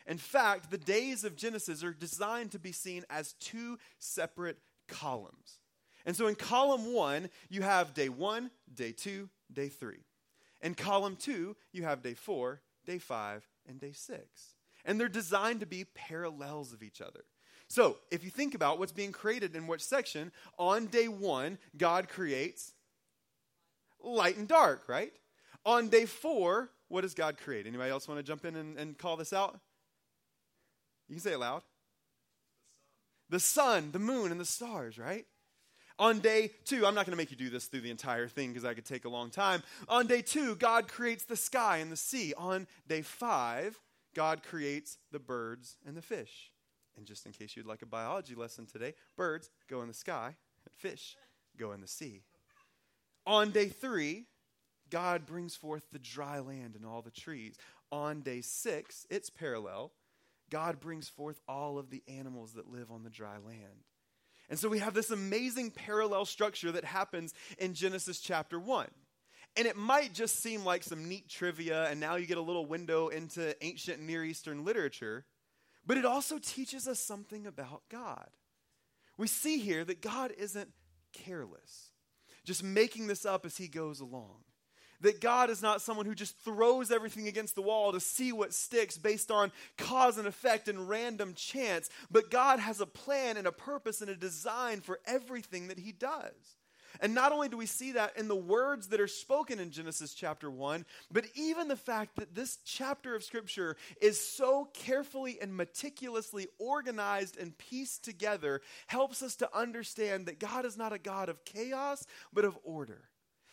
In 0.05 0.19
fact, 0.19 0.69
the 0.69 0.77
days 0.77 1.23
of 1.23 1.35
Genesis 1.35 1.83
are 1.83 1.91
designed 1.91 2.51
to 2.51 2.59
be 2.59 2.71
seen 2.71 3.03
as 3.09 3.33
two 3.39 3.79
separate 3.97 4.59
columns. 4.87 5.57
And 6.05 6.15
so 6.15 6.27
in 6.27 6.35
column 6.35 6.93
1, 6.93 7.31
you 7.49 7.63
have 7.63 7.95
day 7.95 8.09
1, 8.09 8.51
day 8.71 8.91
2, 8.91 9.27
day 9.51 9.69
3. 9.69 9.95
In 10.61 10.75
column 10.75 11.15
2, 11.15 11.55
you 11.73 11.81
have 11.81 12.03
day 12.03 12.13
4, 12.13 12.61
day 12.85 12.99
5, 12.99 13.49
and 13.67 13.79
day 13.79 13.91
6 13.91 14.53
and 14.87 14.99
they're 14.99 15.07
designed 15.07 15.59
to 15.59 15.67
be 15.67 15.83
parallels 15.83 16.73
of 16.73 16.81
each 16.81 17.01
other. 17.01 17.25
So, 17.67 17.97
if 18.09 18.23
you 18.23 18.31
think 18.31 18.55
about 18.55 18.79
what's 18.79 18.93
being 18.93 19.11
created 19.11 19.55
in 19.55 19.67
which 19.67 19.83
section, 19.83 20.31
on 20.57 20.87
day 20.87 21.07
one, 21.07 21.59
God 21.77 22.09
creates 22.09 22.73
light 24.01 24.37
and 24.37 24.47
dark, 24.47 24.87
right? 24.87 25.13
On 25.65 25.89
day 25.89 26.05
four, 26.05 26.71
what 26.87 27.01
does 27.01 27.13
God 27.13 27.37
create? 27.37 27.67
Anybody 27.67 27.91
else 27.91 28.07
want 28.07 28.19
to 28.19 28.23
jump 28.23 28.45
in 28.45 28.55
and, 28.55 28.79
and 28.79 28.97
call 28.97 29.17
this 29.17 29.33
out? 29.33 29.59
You 31.09 31.15
can 31.15 31.21
say 31.21 31.33
it 31.33 31.39
loud. 31.39 31.61
The 33.29 33.39
sun. 33.39 33.91
the 33.91 33.91
sun, 33.91 33.91
the 33.91 33.99
moon, 33.99 34.31
and 34.31 34.39
the 34.39 34.45
stars, 34.45 34.97
right? 34.97 35.25
On 35.99 36.19
day 36.19 36.51
two, 36.63 36.85
I'm 36.85 36.95
not 36.95 37.05
going 37.05 37.11
to 37.11 37.17
make 37.17 37.31
you 37.31 37.37
do 37.37 37.49
this 37.49 37.65
through 37.65 37.81
the 37.81 37.91
entire 37.91 38.27
thing 38.27 38.49
because 38.49 38.63
I 38.63 38.73
could 38.73 38.85
take 38.85 39.03
a 39.03 39.09
long 39.09 39.29
time. 39.29 39.63
On 39.89 40.07
day 40.07 40.21
two, 40.21 40.55
God 40.55 40.87
creates 40.87 41.25
the 41.25 41.35
sky 41.35 41.77
and 41.77 41.91
the 41.91 41.97
sea. 41.97 42.33
On 42.37 42.67
day 42.87 43.01
five, 43.01 43.77
God 44.17 44.41
creates 44.41 44.97
the 45.11 45.19
birds 45.19 45.77
and 45.85 45.95
the 45.95 46.01
fish. 46.01 46.51
And 46.97 47.05
just 47.05 47.27
in 47.27 47.33
case 47.33 47.55
you'd 47.55 47.67
like 47.67 47.83
a 47.83 47.85
biology 47.85 48.33
lesson 48.33 48.65
today, 48.65 48.95
birds 49.15 49.51
go 49.69 49.83
in 49.83 49.87
the 49.87 49.93
sky, 49.93 50.35
and 50.65 50.73
fish 50.73 51.15
go 51.55 51.71
in 51.71 51.81
the 51.81 51.87
sea. 51.87 52.23
On 53.27 53.51
day 53.51 53.67
three, 53.67 54.25
God 54.89 55.27
brings 55.27 55.55
forth 55.55 55.83
the 55.91 55.99
dry 55.99 56.39
land 56.39 56.73
and 56.75 56.83
all 56.83 57.03
the 57.03 57.11
trees. 57.11 57.57
On 57.91 58.21
day 58.21 58.41
six, 58.41 59.05
it's 59.11 59.29
parallel. 59.29 59.91
God 60.49 60.79
brings 60.79 61.07
forth 61.07 61.39
all 61.47 61.77
of 61.77 61.91
the 61.91 62.01
animals 62.07 62.53
that 62.53 62.71
live 62.71 62.89
on 62.89 63.03
the 63.03 63.11
dry 63.11 63.37
land. 63.45 63.83
And 64.49 64.57
so 64.57 64.67
we 64.67 64.79
have 64.79 64.95
this 64.95 65.11
amazing 65.11 65.69
parallel 65.69 66.25
structure 66.25 66.71
that 66.71 66.85
happens 66.85 67.35
in 67.59 67.75
Genesis 67.75 68.19
chapter 68.19 68.59
1. 68.59 68.87
And 69.57 69.67
it 69.67 69.75
might 69.75 70.13
just 70.13 70.39
seem 70.39 70.63
like 70.63 70.83
some 70.83 71.09
neat 71.09 71.27
trivia, 71.27 71.89
and 71.89 71.99
now 71.99 72.15
you 72.15 72.27
get 72.27 72.37
a 72.37 72.41
little 72.41 72.67
window 72.67 73.07
into 73.07 73.55
ancient 73.65 73.99
Near 73.99 74.23
Eastern 74.23 74.63
literature, 74.63 75.25
but 75.85 75.97
it 75.97 76.05
also 76.05 76.37
teaches 76.37 76.87
us 76.87 76.99
something 76.99 77.47
about 77.47 77.81
God. 77.89 78.29
We 79.17 79.25
see 79.27 79.57
here 79.57 79.83
that 79.85 80.01
God 80.01 80.31
isn't 80.37 80.69
careless, 81.11 81.91
just 82.45 82.63
making 82.63 83.07
this 83.07 83.25
up 83.25 83.45
as 83.45 83.57
he 83.57 83.67
goes 83.67 83.99
along. 83.99 84.43
That 85.01 85.21
God 85.21 85.49
is 85.49 85.61
not 85.61 85.81
someone 85.81 86.05
who 86.07 86.15
just 86.15 86.37
throws 86.39 86.91
everything 86.91 87.27
against 87.27 87.55
the 87.55 87.61
wall 87.61 87.91
to 87.91 87.99
see 87.99 88.31
what 88.31 88.53
sticks 88.53 88.97
based 88.97 89.29
on 89.29 89.51
cause 89.77 90.17
and 90.17 90.27
effect 90.27 90.67
and 90.67 90.89
random 90.89 91.33
chance, 91.35 91.89
but 92.09 92.31
God 92.31 92.59
has 92.59 92.81
a 92.81 92.87
plan 92.87 93.37
and 93.37 93.47
a 93.47 93.51
purpose 93.51 94.01
and 94.01 94.09
a 94.09 94.15
design 94.15 94.81
for 94.81 94.99
everything 95.05 95.67
that 95.67 95.79
he 95.79 95.91
does. 95.91 96.56
And 97.01 97.13
not 97.13 97.31
only 97.31 97.49
do 97.49 97.57
we 97.57 97.65
see 97.65 97.93
that 97.93 98.17
in 98.17 98.27
the 98.27 98.35
words 98.35 98.87
that 98.87 98.99
are 98.99 99.07
spoken 99.07 99.59
in 99.59 99.71
Genesis 99.71 100.13
chapter 100.13 100.49
1, 100.49 100.85
but 101.11 101.25
even 101.35 101.67
the 101.67 101.75
fact 101.75 102.15
that 102.17 102.35
this 102.35 102.57
chapter 102.65 103.15
of 103.15 103.23
Scripture 103.23 103.75
is 104.01 104.19
so 104.19 104.69
carefully 104.73 105.39
and 105.41 105.55
meticulously 105.55 106.47
organized 106.59 107.37
and 107.37 107.57
pieced 107.57 108.03
together 108.03 108.61
helps 108.87 109.21
us 109.21 109.35
to 109.37 109.57
understand 109.57 110.25
that 110.25 110.39
God 110.39 110.65
is 110.65 110.77
not 110.77 110.93
a 110.93 110.99
God 110.99 111.29
of 111.29 111.45
chaos, 111.45 112.05
but 112.33 112.45
of 112.45 112.57
order. 112.63 113.09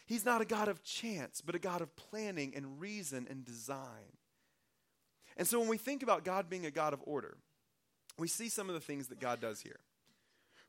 He's 0.07 0.25
not 0.25 0.41
a 0.41 0.47
God 0.47 0.69
of 0.69 0.83
chance, 0.83 1.41
but 1.41 1.55
a 1.55 1.59
God 1.59 1.81
of 1.81 1.97
planning 1.97 2.53
and 2.55 2.81
reason 2.81 3.27
and 3.31 3.45
design. 3.45 4.19
And 5.37 5.47
so 5.47 5.59
when 5.59 5.69
we 5.69 5.79
think 5.79 6.03
about 6.03 6.25
God 6.25 6.49
being 6.49 6.67
a 6.67 6.71
God 6.71 6.93
of 6.93 7.03
order, 7.05 7.37
we 8.19 8.29
see 8.29 8.49
some 8.49 8.69
of 8.69 8.75
the 8.75 8.81
things 8.81 9.09
that 9.09 9.21
God 9.21 9.41
does 9.41 9.61
here. 9.61 9.81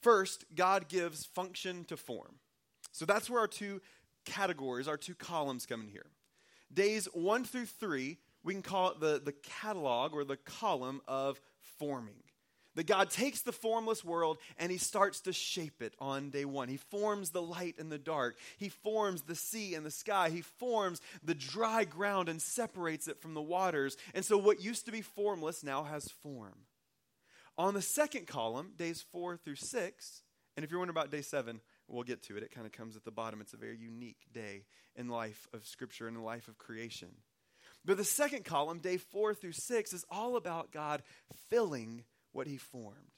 First, 0.01 0.45
God 0.55 0.87
gives 0.87 1.25
function 1.25 1.83
to 1.85 1.97
form. 1.97 2.35
So 2.95 3.03
that's 3.03 3.29
where 3.29 3.41
our 3.41 3.47
two 3.47 3.81
categories, 4.23 4.87
our 4.87 4.95
two 4.95 5.15
columns 5.15 5.65
come 5.65 5.81
in 5.81 5.89
here. 5.89 6.05
Days 6.73 7.09
one 7.13 7.43
through 7.43 7.65
three, 7.65 8.19
we 8.41 8.53
can 8.53 8.61
call 8.61 8.91
it 8.91 9.01
the, 9.01 9.21
the 9.23 9.33
catalog 9.33 10.13
or 10.13 10.23
the 10.23 10.37
column 10.37 11.01
of 11.05 11.41
forming. 11.77 12.23
That 12.75 12.87
God 12.87 13.09
takes 13.09 13.41
the 13.41 13.51
formless 13.51 14.05
world 14.05 14.37
and 14.57 14.71
he 14.71 14.77
starts 14.77 15.19
to 15.21 15.33
shape 15.33 15.81
it 15.81 15.93
on 15.99 16.29
day 16.29 16.45
one. 16.45 16.69
He 16.69 16.77
forms 16.77 17.31
the 17.31 17.41
light 17.41 17.75
and 17.79 17.91
the 17.91 17.97
dark. 17.97 18.37
He 18.57 18.69
forms 18.69 19.23
the 19.23 19.35
sea 19.35 19.75
and 19.75 19.85
the 19.85 19.91
sky. 19.91 20.29
He 20.29 20.41
forms 20.41 21.01
the 21.21 21.35
dry 21.35 21.83
ground 21.83 22.29
and 22.29 22.41
separates 22.41 23.09
it 23.09 23.21
from 23.21 23.33
the 23.33 23.41
waters. 23.41 23.97
And 24.13 24.23
so 24.23 24.37
what 24.37 24.61
used 24.61 24.85
to 24.85 24.93
be 24.93 25.01
formless 25.01 25.65
now 25.65 25.83
has 25.83 26.07
form. 26.23 26.59
On 27.57 27.73
the 27.73 27.81
second 27.81 28.25
column, 28.25 28.71
days 28.77 29.03
four 29.11 29.35
through 29.35 29.55
six, 29.55 30.21
and 30.55 30.63
if 30.63 30.71
you're 30.71 30.79
wondering 30.79 30.97
about 30.97 31.11
day 31.11 31.21
seven, 31.21 31.59
we'll 31.87 32.03
get 32.03 32.23
to 32.23 32.37
it. 32.37 32.43
It 32.43 32.51
kind 32.51 32.65
of 32.65 32.73
comes 32.73 32.95
at 32.95 33.03
the 33.03 33.11
bottom. 33.11 33.41
It's 33.41 33.53
a 33.53 33.57
very 33.57 33.77
unique 33.77 34.27
day 34.33 34.63
in 34.95 35.07
life 35.07 35.47
of 35.53 35.65
Scripture 35.65 36.07
and 36.07 36.17
the 36.17 36.21
life 36.21 36.47
of 36.47 36.57
creation. 36.57 37.09
But 37.83 37.97
the 37.97 38.03
second 38.03 38.45
column, 38.45 38.79
day 38.79 38.97
four 38.97 39.33
through 39.33 39.53
six, 39.53 39.93
is 39.93 40.05
all 40.09 40.37
about 40.37 40.71
God 40.71 41.03
filling 41.49 42.03
what 42.31 42.47
He 42.47 42.57
formed. 42.57 43.11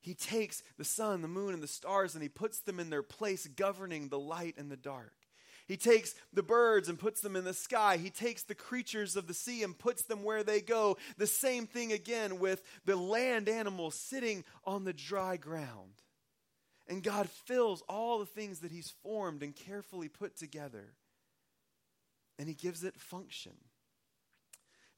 He 0.00 0.14
takes 0.14 0.62
the 0.76 0.84
sun, 0.84 1.22
the 1.22 1.28
moon, 1.28 1.54
and 1.54 1.62
the 1.62 1.68
stars 1.68 2.14
and 2.14 2.22
He 2.22 2.28
puts 2.28 2.60
them 2.60 2.80
in 2.80 2.90
their 2.90 3.02
place, 3.02 3.46
governing 3.46 4.08
the 4.08 4.18
light 4.18 4.54
and 4.58 4.70
the 4.70 4.76
dark. 4.76 5.14
He 5.66 5.76
takes 5.78 6.14
the 6.32 6.42
birds 6.42 6.90
and 6.90 6.98
puts 6.98 7.22
them 7.22 7.36
in 7.36 7.44
the 7.44 7.54
sky. 7.54 7.96
He 7.96 8.10
takes 8.10 8.42
the 8.42 8.54
creatures 8.54 9.16
of 9.16 9.26
the 9.26 9.34
sea 9.34 9.62
and 9.62 9.78
puts 9.78 10.02
them 10.02 10.22
where 10.22 10.44
they 10.44 10.60
go. 10.60 10.98
The 11.16 11.26
same 11.26 11.66
thing 11.66 11.92
again 11.92 12.38
with 12.38 12.62
the 12.84 12.96
land 12.96 13.48
animals 13.48 13.94
sitting 13.94 14.44
on 14.66 14.84
the 14.84 14.92
dry 14.92 15.38
ground. 15.38 16.02
And 16.88 17.02
God 17.02 17.28
fills 17.28 17.82
all 17.88 18.18
the 18.18 18.26
things 18.26 18.60
that 18.60 18.72
He's 18.72 18.92
formed 19.02 19.42
and 19.42 19.54
carefully 19.54 20.08
put 20.08 20.36
together. 20.36 20.94
And 22.38 22.48
He 22.48 22.54
gives 22.54 22.84
it 22.84 22.96
function. 22.96 23.52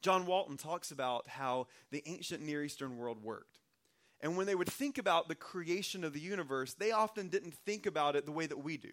John 0.03 0.27
Walton 0.27 0.57
talks 0.57 0.90
about 0.90 1.29
how 1.29 1.66
the 1.90 2.03
ancient 2.07 2.42
Near 2.42 2.64
Eastern 2.64 2.96
world 2.96 3.22
worked. 3.22 3.59
And 4.20 4.37
when 4.37 4.46
they 4.46 4.55
would 4.55 4.70
think 4.70 4.99
about 4.99 5.29
the 5.29 5.35
creation 5.35 6.05
of 6.05 6.12
the 6.12 6.20
universe, 6.20 6.75
they 6.75 6.90
often 6.90 7.29
didn't 7.29 7.55
think 7.55 7.87
about 7.87 8.16
it 8.16 8.25
the 8.25 8.33
way 8.33 8.46
that 8.46 8.62
we 8.62 8.77
do. 8.77 8.92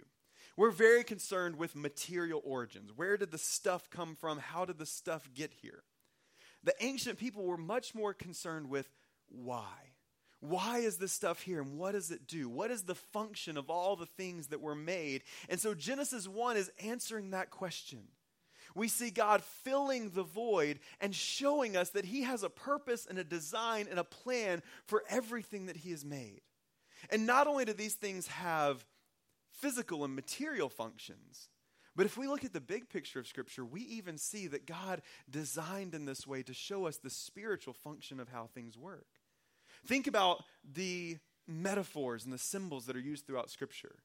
We're 0.58 0.72
very 0.72 1.04
concerned 1.04 1.56
with 1.56 1.76
material 1.76 2.42
origins. 2.44 2.92
Where 2.96 3.18
did 3.18 3.32
the 3.32 3.38
stuff 3.38 3.90
come 3.90 4.16
from? 4.16 4.38
How 4.38 4.66
did 4.66 4.78
the 4.78 4.86
stuff 4.86 5.30
get 5.34 5.52
here? 5.62 5.84
The 6.64 6.76
ancient 6.80 7.18
people 7.18 7.46
were 7.46 7.58
much 7.58 7.96
more 7.96 8.14
concerned 8.14 8.70
with 8.70 8.88
why. 9.30 9.93
Why 10.44 10.80
is 10.80 10.98
this 10.98 11.14
stuff 11.14 11.42
here 11.42 11.62
and 11.62 11.78
what 11.78 11.94
does 11.94 12.12
it 12.12 12.28
do? 12.28 12.50
What 12.50 12.70
is 12.70 12.84
the 12.84 12.96
function 12.96 13.56
of 13.58 13.70
all 13.70 13.96
the 13.96 14.06
things 14.06 14.48
that 14.48 14.60
were 14.60 14.76
made? 14.76 15.24
And 15.48 15.58
so 15.58 15.74
Genesis 15.74 16.28
1 16.28 16.58
is 16.58 16.70
answering 16.84 17.32
that 17.32 17.50
question. 17.50 18.10
We 18.76 18.90
see 18.90 19.10
God 19.10 19.42
filling 19.42 20.10
the 20.10 20.24
void 20.24 20.80
and 21.00 21.16
showing 21.16 21.78
us 21.78 21.92
that 21.92 22.04
He 22.04 22.24
has 22.24 22.44
a 22.44 22.50
purpose 22.50 23.06
and 23.10 23.18
a 23.18 23.24
design 23.24 23.88
and 23.90 23.98
a 23.98 24.04
plan 24.04 24.62
for 24.86 25.06
everything 25.08 25.68
that 25.68 25.78
He 25.78 25.92
has 25.92 26.04
made. 26.04 26.42
And 27.10 27.26
not 27.26 27.48
only 27.48 27.64
do 27.64 27.72
these 27.72 27.96
things 27.96 28.28
have 28.28 28.84
physical 29.50 30.04
and 30.04 30.14
material 30.14 30.68
functions. 30.68 31.48
But 31.96 32.06
if 32.06 32.18
we 32.18 32.28
look 32.28 32.44
at 32.44 32.52
the 32.52 32.60
big 32.60 32.90
picture 32.90 33.20
of 33.20 33.28
Scripture, 33.28 33.64
we 33.64 33.80
even 33.84 34.18
see 34.18 34.48
that 34.48 34.66
God 34.66 35.04
designed 35.30 35.96
in 35.96 36.04
this 36.04 36.28
way 36.28 36.44
to 36.44 36.54
show 36.54 36.86
us 36.86 36.98
the 36.98 37.10
spiritual 37.10 37.74
function 37.74 38.20
of 38.20 38.28
how 38.28 38.50
things 38.54 38.78
work. 38.78 39.08
Think 39.86 40.08
about 40.08 40.44
the 40.74 41.18
metaphors 41.48 42.24
and 42.24 42.34
the 42.34 42.38
symbols 42.38 42.86
that 42.86 42.96
are 42.96 43.02
used 43.02 43.28
throughout 43.28 43.50
Scripture. 43.50 43.96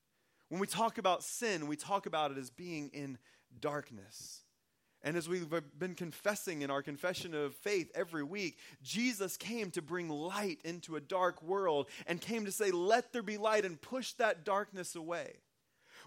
When 0.48 0.60
we 0.60 0.66
talk 0.66 0.98
about 0.98 1.22
sin, 1.22 1.66
we 1.66 1.76
talk 1.76 2.06
about 2.06 2.30
it 2.30 2.38
as 2.38 2.50
being 2.50 2.90
in 2.92 3.18
darkness. 3.60 4.42
And 5.02 5.16
as 5.16 5.28
we've 5.28 5.48
been 5.78 5.94
confessing 5.94 6.62
in 6.62 6.70
our 6.70 6.82
confession 6.82 7.32
of 7.32 7.54
faith 7.54 7.90
every 7.94 8.24
week, 8.24 8.58
Jesus 8.82 9.36
came 9.36 9.70
to 9.72 9.82
bring 9.82 10.08
light 10.08 10.58
into 10.64 10.96
a 10.96 11.00
dark 11.00 11.40
world 11.42 11.88
and 12.06 12.20
came 12.20 12.44
to 12.46 12.52
say, 12.52 12.72
Let 12.72 13.12
there 13.12 13.22
be 13.22 13.38
light, 13.38 13.64
and 13.64 13.80
push 13.80 14.12
that 14.14 14.44
darkness 14.44 14.96
away. 14.96 15.36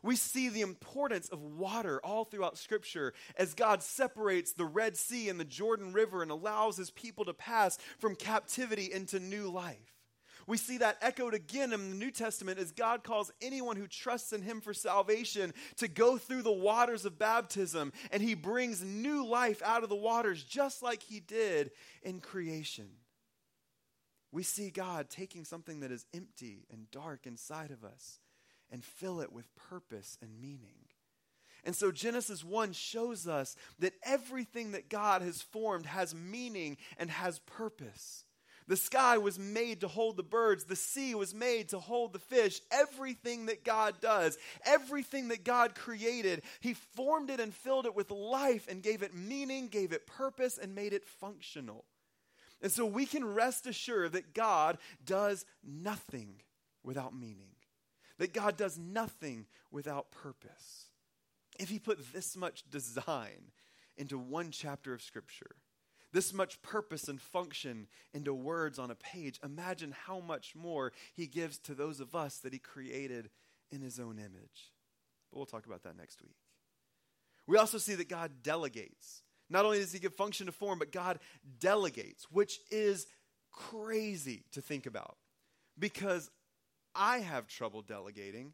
We 0.04 0.16
see 0.16 0.50
the 0.50 0.62
importance 0.62 1.30
of 1.30 1.42
water 1.42 2.00
all 2.04 2.26
throughout 2.26 2.58
Scripture 2.58 3.14
as 3.38 3.54
God 3.54 3.84
separates 3.84 4.54
the 4.54 4.66
Red 4.66 4.98
Sea 4.98 5.30
and 5.30 5.40
the 5.40 5.46
Jordan 5.46 5.94
River 5.94 6.24
and 6.24 6.32
allows 6.32 6.78
his 6.78 6.90
people 6.90 7.26
to 7.26 7.34
pass 7.34 7.78
from 8.00 8.16
captivity 8.16 8.92
into 8.92 9.20
new 9.20 9.50
life. 9.50 9.92
We 10.48 10.58
see 10.58 10.80
that 10.80 10.98
echoed 11.02 11.36
again 11.36 11.72
in 11.72 11.92
the 11.92 11.96
New 11.96 12.10
Testament 12.10 12.58
as 12.58 12.72
God 12.72 13.04
calls 13.04 13.32
anyone 13.42 13.76
who 13.76 13.88
trusts 13.88 14.34
in 14.34 14.42
Him 14.42 14.60
for 14.60 14.74
salvation 14.74 15.54
to 15.78 15.88
go 15.88 16.18
through 16.18 16.42
the 16.42 16.52
waters 16.52 17.06
of 17.06 17.20
baptism, 17.20 17.94
and 18.12 18.24
He 18.24 18.34
brings 18.34 18.84
new 18.84 19.26
life 19.26 19.62
out 19.64 19.84
of 19.84 19.90
the 19.90 19.96
waters, 19.96 20.44
just 20.44 20.82
like 20.82 21.04
He 21.04 21.20
did 21.20 21.72
in 22.02 22.20
creation. 22.20 22.90
We 24.32 24.42
see 24.44 24.72
God 24.72 25.10
taking 25.10 25.44
something 25.44 25.82
that 25.82 25.92
is 25.92 26.06
empty 26.14 26.66
and 26.72 26.90
dark 26.90 27.28
inside 27.28 27.70
of 27.70 27.84
us 27.84 28.20
and 28.72 28.84
fill 28.84 29.22
it 29.22 29.32
with 29.32 29.54
purpose 29.56 30.18
and 30.22 30.40
meaning. 30.40 30.76
And 31.64 31.76
so 31.76 31.92
Genesis 31.92 32.44
1 32.44 32.74
shows 32.74 33.28
us 33.28 33.56
that 33.80 33.94
everything 34.04 34.72
that 34.72 34.90
God 34.90 35.22
has 35.22 35.42
formed 35.42 35.86
has 35.86 36.16
meaning 36.16 36.78
and 36.98 37.12
has 37.12 37.40
purpose. 37.40 38.24
The 38.68 38.78
sky 38.78 39.18
was 39.18 39.38
made 39.38 39.82
to 39.82 39.88
hold 39.88 40.18
the 40.18 40.24
birds. 40.24 40.64
The 40.64 40.76
sea 40.76 41.14
was 41.14 41.36
made 41.36 41.70
to 41.70 41.80
hold 41.80 42.14
the 42.14 42.20
fish. 42.20 42.62
Everything 42.72 43.48
that 43.48 43.64
God 43.66 43.96
does, 44.00 44.38
everything 44.66 45.28
that 45.28 45.44
God 45.44 45.76
created, 45.76 46.44
He 46.62 46.74
formed 46.74 47.30
it 47.30 47.40
and 47.40 47.54
filled 47.54 47.86
it 47.86 47.96
with 47.96 48.12
life 48.12 48.68
and 48.70 48.82
gave 48.82 49.04
it 49.04 49.14
meaning, 49.14 49.68
gave 49.68 49.92
it 49.92 50.08
purpose, 50.08 50.58
and 50.58 50.74
made 50.74 50.94
it 50.94 51.06
functional. 51.06 51.86
And 52.62 52.72
so 52.72 52.86
we 52.86 53.06
can 53.06 53.26
rest 53.26 53.68
assured 53.68 54.14
that 54.14 54.34
God 54.34 54.78
does 55.04 55.46
nothing 55.64 56.36
without 56.84 57.14
meaning, 57.14 57.51
that 58.22 58.34
God 58.34 58.56
does 58.56 58.78
nothing 58.78 59.48
without 59.72 60.12
purpose. 60.12 60.86
If 61.58 61.70
He 61.70 61.80
put 61.80 62.14
this 62.14 62.38
much 62.38 62.64
design 62.70 63.50
into 63.98 64.20
one 64.20 64.52
chapter 64.52 64.94
of 64.94 65.02
Scripture, 65.02 65.56
this 66.14 66.32
much 66.32 66.62
purpose 66.62 67.08
and 67.08 67.20
function 67.20 67.88
into 68.14 68.32
words 68.32 68.78
on 68.78 68.92
a 68.92 68.96
page, 68.96 69.40
imagine 69.44 69.96
how 70.06 70.20
much 70.20 70.56
more 70.56 70.94
he 71.16 71.26
gives 71.26 71.58
to 71.60 71.74
those 71.74 72.00
of 72.00 72.14
us 72.14 72.38
that 72.40 72.54
he 72.54 72.60
created 72.60 73.32
in 73.72 73.82
his 73.82 74.00
own 74.00 74.20
image. 74.20 74.72
But 75.32 75.38
we'll 75.38 75.48
talk 75.48 75.66
about 75.66 75.82
that 75.82 75.98
next 75.98 76.22
week. 76.22 76.38
We 77.48 77.58
also 77.58 77.80
see 77.80 77.96
that 77.96 78.08
God 78.08 78.44
delegates. 78.44 79.24
Not 79.50 79.66
only 79.66 79.80
does 79.80 79.94
he 79.94 80.00
give 80.00 80.14
function 80.14 80.46
to 80.46 80.52
form, 80.52 80.78
but 80.78 80.92
God 80.92 81.18
delegates, 81.60 82.28
which 82.30 82.60
is 82.70 83.08
crazy 83.52 84.44
to 84.52 84.62
think 84.62 84.86
about 84.86 85.18
because 85.80 86.30
I 86.96 87.20
have 87.20 87.48
trouble 87.48 87.82
delegating 87.82 88.54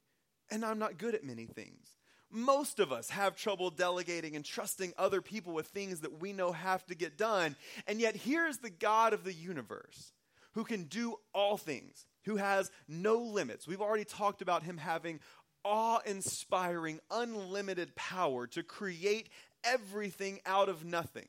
and 0.50 0.64
I'm 0.64 0.80
not 0.80 0.98
good 0.98 1.16
at 1.16 1.24
many 1.24 1.46
things. 1.46 1.98
Most 2.30 2.80
of 2.80 2.92
us 2.92 3.10
have 3.10 3.38
trouble 3.38 3.70
delegating 3.70 4.36
and 4.36 4.44
trusting 4.44 4.94
other 4.98 5.22
people 5.22 5.54
with 5.54 5.68
things 5.68 6.02
that 6.02 6.22
we 6.22 6.34
know 6.34 6.52
have 6.52 6.86
to 6.88 6.96
get 6.96 7.18
done. 7.18 7.56
And 7.88 8.02
yet, 8.02 8.18
here's 8.18 8.58
the 8.58 8.70
God 8.70 9.14
of 9.14 9.24
the 9.24 9.34
universe 9.34 10.12
who 10.54 10.66
can 10.66 10.84
do 10.86 11.16
all 11.34 11.58
things, 11.58 12.06
who 12.26 12.36
has 12.36 12.70
no 12.88 13.18
limits. 13.20 13.68
We've 13.68 13.82
already 13.82 14.04
talked 14.04 14.42
about 14.42 14.64
him 14.64 14.78
having 14.78 15.22
awe 15.64 16.00
inspiring, 16.06 17.00
unlimited 17.10 17.96
power 17.96 18.48
to 18.48 18.64
create 18.64 19.30
everything 19.64 20.40
out 20.46 20.68
of 20.68 20.84
nothing. 20.84 21.28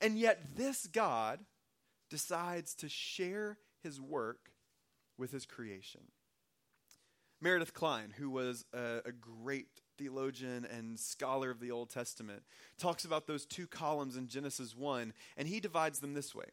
And 0.00 0.18
yet, 0.18 0.56
this 0.56 0.86
God 0.86 1.40
decides 2.08 2.74
to 2.76 2.88
share 2.88 3.58
his 3.82 4.00
work 4.00 4.50
with 5.18 5.32
his 5.32 5.46
creation. 5.46 6.02
Meredith 7.44 7.74
Kline, 7.74 8.14
who 8.16 8.30
was 8.30 8.64
a, 8.72 9.02
a 9.04 9.12
great 9.12 9.66
theologian 9.98 10.64
and 10.64 10.98
scholar 10.98 11.50
of 11.50 11.60
the 11.60 11.70
Old 11.70 11.90
Testament, 11.90 12.42
talks 12.78 13.04
about 13.04 13.26
those 13.26 13.44
two 13.44 13.66
columns 13.66 14.16
in 14.16 14.28
Genesis 14.28 14.74
1, 14.74 15.12
and 15.36 15.46
he 15.46 15.60
divides 15.60 15.98
them 15.98 16.14
this 16.14 16.34
way. 16.34 16.46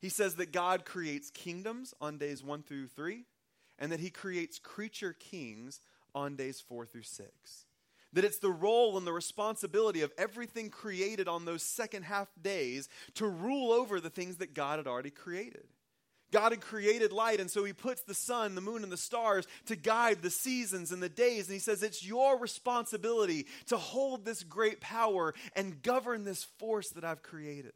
He 0.00 0.08
says 0.08 0.36
that 0.36 0.52
God 0.52 0.84
creates 0.84 1.32
kingdoms 1.32 1.92
on 2.00 2.18
days 2.18 2.44
1 2.44 2.62
through 2.62 2.86
3, 2.86 3.24
and 3.80 3.90
that 3.90 3.98
he 3.98 4.10
creates 4.10 4.60
creature 4.60 5.12
kings 5.12 5.80
on 6.14 6.36
days 6.36 6.60
four 6.60 6.86
through 6.86 7.02
six. 7.02 7.66
That 8.12 8.24
it's 8.24 8.38
the 8.38 8.48
role 8.48 8.96
and 8.96 9.04
the 9.04 9.12
responsibility 9.12 10.02
of 10.02 10.12
everything 10.16 10.70
created 10.70 11.26
on 11.26 11.46
those 11.46 11.64
second 11.64 12.04
half 12.04 12.28
days 12.40 12.88
to 13.14 13.26
rule 13.26 13.72
over 13.72 14.00
the 14.00 14.08
things 14.08 14.36
that 14.36 14.54
God 14.54 14.78
had 14.78 14.86
already 14.86 15.10
created. 15.10 15.66
God 16.32 16.52
had 16.52 16.60
created 16.60 17.12
light, 17.12 17.40
and 17.40 17.50
so 17.50 17.64
He 17.64 17.72
puts 17.72 18.02
the 18.02 18.14
sun, 18.14 18.54
the 18.54 18.60
moon, 18.60 18.82
and 18.82 18.92
the 18.92 18.96
stars 18.96 19.46
to 19.66 19.76
guide 19.76 20.22
the 20.22 20.30
seasons 20.30 20.92
and 20.92 21.02
the 21.02 21.08
days. 21.08 21.46
And 21.46 21.54
He 21.54 21.60
says, 21.60 21.82
It's 21.82 22.04
your 22.04 22.38
responsibility 22.38 23.46
to 23.68 23.76
hold 23.76 24.24
this 24.24 24.42
great 24.42 24.80
power 24.80 25.34
and 25.56 25.82
govern 25.82 26.24
this 26.24 26.44
force 26.58 26.90
that 26.90 27.04
I've 27.04 27.22
created. 27.22 27.72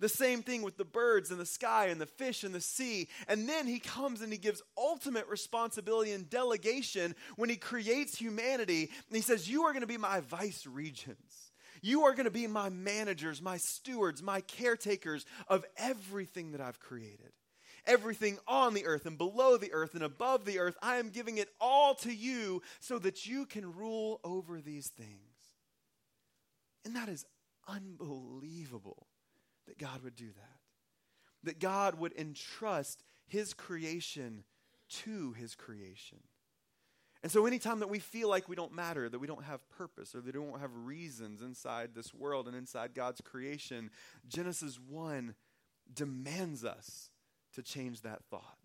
The 0.00 0.08
same 0.08 0.42
thing 0.42 0.62
with 0.62 0.76
the 0.76 0.84
birds 0.84 1.30
and 1.30 1.38
the 1.38 1.46
sky 1.46 1.86
and 1.86 2.00
the 2.00 2.06
fish 2.06 2.42
and 2.42 2.54
the 2.54 2.60
sea. 2.60 3.08
And 3.28 3.48
then 3.48 3.66
he 3.66 3.78
comes 3.78 4.22
and 4.22 4.32
he 4.32 4.38
gives 4.38 4.62
ultimate 4.76 5.28
responsibility 5.28 6.10
and 6.10 6.28
delegation 6.28 7.14
when 7.36 7.48
he 7.48 7.56
creates 7.56 8.18
humanity. 8.18 8.90
And 9.08 9.16
he 9.16 9.22
says, 9.22 9.48
You 9.48 9.62
are 9.64 9.72
going 9.72 9.82
to 9.82 9.86
be 9.86 9.96
my 9.96 10.20
vice 10.20 10.66
regents. 10.66 11.52
You 11.80 12.04
are 12.04 12.12
going 12.12 12.24
to 12.24 12.30
be 12.30 12.46
my 12.46 12.70
managers, 12.70 13.42
my 13.42 13.58
stewards, 13.58 14.22
my 14.22 14.40
caretakers 14.40 15.26
of 15.48 15.64
everything 15.76 16.52
that 16.52 16.60
I've 16.60 16.80
created 16.80 17.32
everything 17.86 18.38
on 18.46 18.74
the 18.74 18.86
earth 18.86 19.06
and 19.06 19.18
below 19.18 19.56
the 19.56 19.72
earth 19.72 19.94
and 19.94 20.02
above 20.02 20.44
the 20.44 20.58
earth. 20.58 20.76
I 20.82 20.96
am 20.96 21.10
giving 21.10 21.38
it 21.38 21.48
all 21.60 21.94
to 21.96 22.12
you 22.12 22.62
so 22.80 22.98
that 22.98 23.26
you 23.26 23.46
can 23.46 23.74
rule 23.74 24.20
over 24.24 24.60
these 24.60 24.88
things. 24.88 25.10
And 26.84 26.96
that 26.96 27.08
is 27.08 27.24
unbelievable 27.68 29.06
that 29.66 29.78
God 29.78 30.02
would 30.02 30.16
do 30.16 30.26
that. 30.26 30.58
That 31.44 31.60
God 31.60 31.98
would 31.98 32.12
entrust 32.16 33.02
his 33.26 33.54
creation 33.54 34.44
to 34.88 35.32
his 35.32 35.54
creation. 35.54 36.20
And 37.22 37.32
so, 37.32 37.46
anytime 37.46 37.80
that 37.80 37.88
we 37.88 38.00
feel 38.00 38.28
like 38.28 38.50
we 38.50 38.56
don't 38.56 38.74
matter, 38.74 39.08
that 39.08 39.18
we 39.18 39.26
don't 39.26 39.44
have 39.44 39.66
purpose, 39.70 40.14
or 40.14 40.20
that 40.20 40.26
we 40.26 40.32
don't 40.32 40.60
have 40.60 40.70
reasons 40.74 41.40
inside 41.40 41.94
this 41.94 42.12
world 42.12 42.46
and 42.46 42.54
inside 42.54 42.94
God's 42.94 43.22
creation, 43.22 43.90
Genesis 44.28 44.78
1 44.78 45.34
demands 45.92 46.66
us 46.66 47.08
to 47.54 47.62
change 47.62 48.02
that 48.02 48.22
thought. 48.30 48.58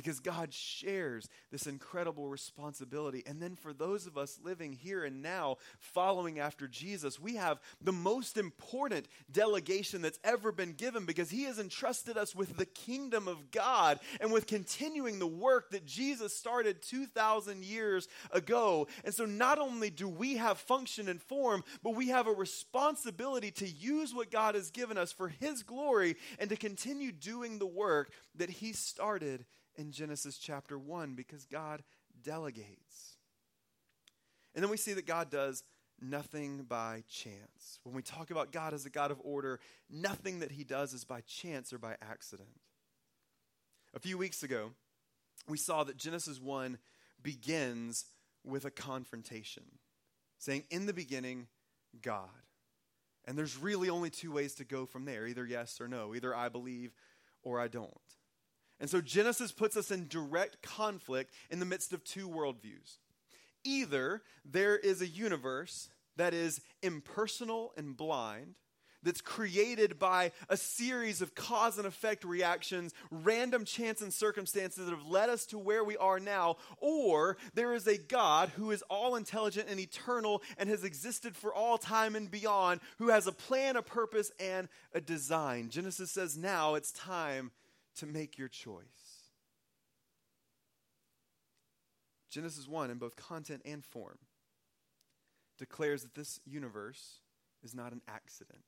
Because 0.00 0.18
God 0.18 0.54
shares 0.54 1.28
this 1.52 1.66
incredible 1.66 2.26
responsibility. 2.26 3.22
And 3.26 3.38
then 3.38 3.54
for 3.54 3.74
those 3.74 4.06
of 4.06 4.16
us 4.16 4.40
living 4.42 4.72
here 4.72 5.04
and 5.04 5.20
now, 5.20 5.58
following 5.78 6.38
after 6.38 6.66
Jesus, 6.66 7.20
we 7.20 7.36
have 7.36 7.60
the 7.82 7.92
most 7.92 8.38
important 8.38 9.08
delegation 9.30 10.00
that's 10.00 10.18
ever 10.24 10.52
been 10.52 10.72
given 10.72 11.04
because 11.04 11.28
He 11.28 11.42
has 11.42 11.58
entrusted 11.58 12.16
us 12.16 12.34
with 12.34 12.56
the 12.56 12.64
kingdom 12.64 13.28
of 13.28 13.50
God 13.50 14.00
and 14.22 14.32
with 14.32 14.46
continuing 14.46 15.18
the 15.18 15.26
work 15.26 15.70
that 15.72 15.84
Jesus 15.84 16.34
started 16.34 16.80
2,000 16.80 17.62
years 17.62 18.08
ago. 18.30 18.88
And 19.04 19.12
so 19.12 19.26
not 19.26 19.58
only 19.58 19.90
do 19.90 20.08
we 20.08 20.38
have 20.38 20.56
function 20.56 21.10
and 21.10 21.20
form, 21.20 21.62
but 21.82 21.94
we 21.94 22.08
have 22.08 22.26
a 22.26 22.32
responsibility 22.32 23.50
to 23.50 23.68
use 23.68 24.14
what 24.14 24.30
God 24.30 24.54
has 24.54 24.70
given 24.70 24.96
us 24.96 25.12
for 25.12 25.28
His 25.28 25.62
glory 25.62 26.16
and 26.38 26.48
to 26.48 26.56
continue 26.56 27.12
doing 27.12 27.58
the 27.58 27.66
work 27.66 28.12
that 28.36 28.48
He 28.48 28.72
started 28.72 29.44
in 29.76 29.92
Genesis 29.92 30.38
chapter 30.38 30.78
1 30.78 31.14
because 31.14 31.44
God 31.46 31.82
delegates. 32.22 33.16
And 34.54 34.62
then 34.62 34.70
we 34.70 34.76
see 34.76 34.92
that 34.94 35.06
God 35.06 35.30
does 35.30 35.62
nothing 36.00 36.64
by 36.68 37.04
chance. 37.08 37.78
When 37.84 37.94
we 37.94 38.02
talk 38.02 38.30
about 38.30 38.52
God 38.52 38.74
as 38.74 38.86
a 38.86 38.90
God 38.90 39.10
of 39.10 39.20
order, 39.22 39.60
nothing 39.88 40.40
that 40.40 40.52
he 40.52 40.64
does 40.64 40.92
is 40.92 41.04
by 41.04 41.20
chance 41.22 41.72
or 41.72 41.78
by 41.78 41.96
accident. 42.02 42.48
A 43.94 43.98
few 43.98 44.16
weeks 44.16 44.42
ago, 44.42 44.70
we 45.48 45.58
saw 45.58 45.84
that 45.84 45.96
Genesis 45.96 46.40
1 46.40 46.78
begins 47.22 48.06
with 48.44 48.64
a 48.64 48.70
confrontation, 48.70 49.64
saying, 50.38 50.64
In 50.70 50.86
the 50.86 50.92
beginning, 50.92 51.48
God. 52.02 52.28
And 53.26 53.36
there's 53.36 53.56
really 53.56 53.90
only 53.90 54.10
two 54.10 54.32
ways 54.32 54.54
to 54.54 54.64
go 54.64 54.86
from 54.86 55.04
there 55.04 55.26
either 55.26 55.44
yes 55.44 55.80
or 55.80 55.88
no, 55.88 56.14
either 56.14 56.34
I 56.34 56.48
believe 56.48 56.92
or 57.42 57.60
I 57.60 57.68
don't. 57.68 57.92
And 58.80 58.88
so 58.88 59.00
Genesis 59.00 59.52
puts 59.52 59.76
us 59.76 59.90
in 59.90 60.08
direct 60.08 60.62
conflict 60.62 61.32
in 61.50 61.60
the 61.60 61.66
midst 61.66 61.92
of 61.92 62.02
two 62.02 62.28
worldviews. 62.28 62.98
Either 63.62 64.22
there 64.44 64.76
is 64.76 65.02
a 65.02 65.06
universe 65.06 65.90
that 66.16 66.32
is 66.32 66.60
impersonal 66.82 67.72
and 67.76 67.96
blind, 67.96 68.54
that's 69.02 69.20
created 69.20 69.98
by 69.98 70.32
a 70.48 70.56
series 70.56 71.22
of 71.22 71.34
cause 71.34 71.78
and 71.78 71.86
effect 71.86 72.24
reactions, 72.24 72.92
random 73.10 73.64
chance 73.64 74.02
and 74.02 74.12
circumstances 74.12 74.84
that 74.84 74.90
have 74.90 75.06
led 75.06 75.28
us 75.28 75.46
to 75.46 75.58
where 75.58 75.84
we 75.84 75.96
are 75.96 76.20
now, 76.20 76.56
or 76.78 77.36
there 77.54 77.74
is 77.74 77.86
a 77.86 77.96
God 77.96 78.50
who 78.50 78.70
is 78.70 78.82
all 78.90 79.16
intelligent 79.16 79.68
and 79.68 79.80
eternal 79.80 80.42
and 80.58 80.68
has 80.68 80.84
existed 80.84 81.36
for 81.36 81.54
all 81.54 81.78
time 81.78 82.14
and 82.14 82.30
beyond, 82.30 82.80
who 82.98 83.08
has 83.08 83.26
a 83.26 83.32
plan, 83.32 83.76
a 83.76 83.82
purpose, 83.82 84.30
and 84.38 84.68
a 84.92 85.00
design. 85.00 85.70
Genesis 85.70 86.10
says 86.10 86.36
now 86.36 86.74
it's 86.74 86.92
time 86.92 87.50
to 88.00 88.06
make 88.06 88.38
your 88.38 88.48
choice. 88.48 89.28
Genesis 92.30 92.68
1, 92.68 92.90
in 92.90 92.98
both 92.98 93.16
content 93.16 93.62
and 93.64 93.84
form, 93.84 94.18
declares 95.58 96.02
that 96.02 96.14
this 96.14 96.40
universe 96.46 97.20
is 97.62 97.74
not 97.74 97.92
an 97.92 98.00
accident, 98.08 98.62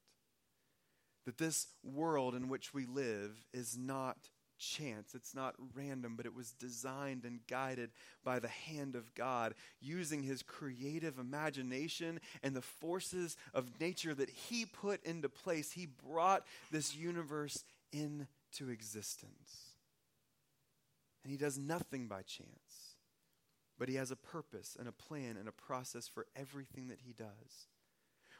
that 1.24 1.38
this 1.38 1.68
world 1.82 2.34
in 2.34 2.48
which 2.48 2.74
we 2.74 2.84
live 2.84 3.46
is 3.54 3.78
not 3.78 4.18
chance. 4.58 5.14
It's 5.14 5.34
not 5.34 5.54
random, 5.74 6.14
but 6.16 6.26
it 6.26 6.34
was 6.34 6.52
designed 6.52 7.24
and 7.24 7.40
guided 7.48 7.90
by 8.22 8.38
the 8.38 8.48
hand 8.48 8.94
of 8.94 9.14
God, 9.14 9.54
using 9.80 10.22
his 10.22 10.42
creative 10.42 11.18
imagination 11.18 12.20
and 12.42 12.54
the 12.54 12.62
forces 12.62 13.36
of 13.54 13.80
nature 13.80 14.14
that 14.14 14.30
he 14.30 14.66
put 14.66 15.04
into 15.04 15.28
place. 15.28 15.72
He 15.72 15.86
brought 15.86 16.44
this 16.70 16.94
universe 16.94 17.64
in 17.92 18.26
to 18.58 18.70
existence. 18.70 19.72
And 21.22 21.30
he 21.30 21.36
does 21.36 21.58
nothing 21.58 22.08
by 22.08 22.22
chance, 22.22 22.96
but 23.78 23.88
he 23.88 23.94
has 23.96 24.10
a 24.10 24.16
purpose 24.16 24.76
and 24.78 24.88
a 24.88 24.92
plan 24.92 25.36
and 25.36 25.48
a 25.48 25.52
process 25.52 26.08
for 26.08 26.26
everything 26.34 26.88
that 26.88 27.00
he 27.04 27.12
does. 27.12 27.68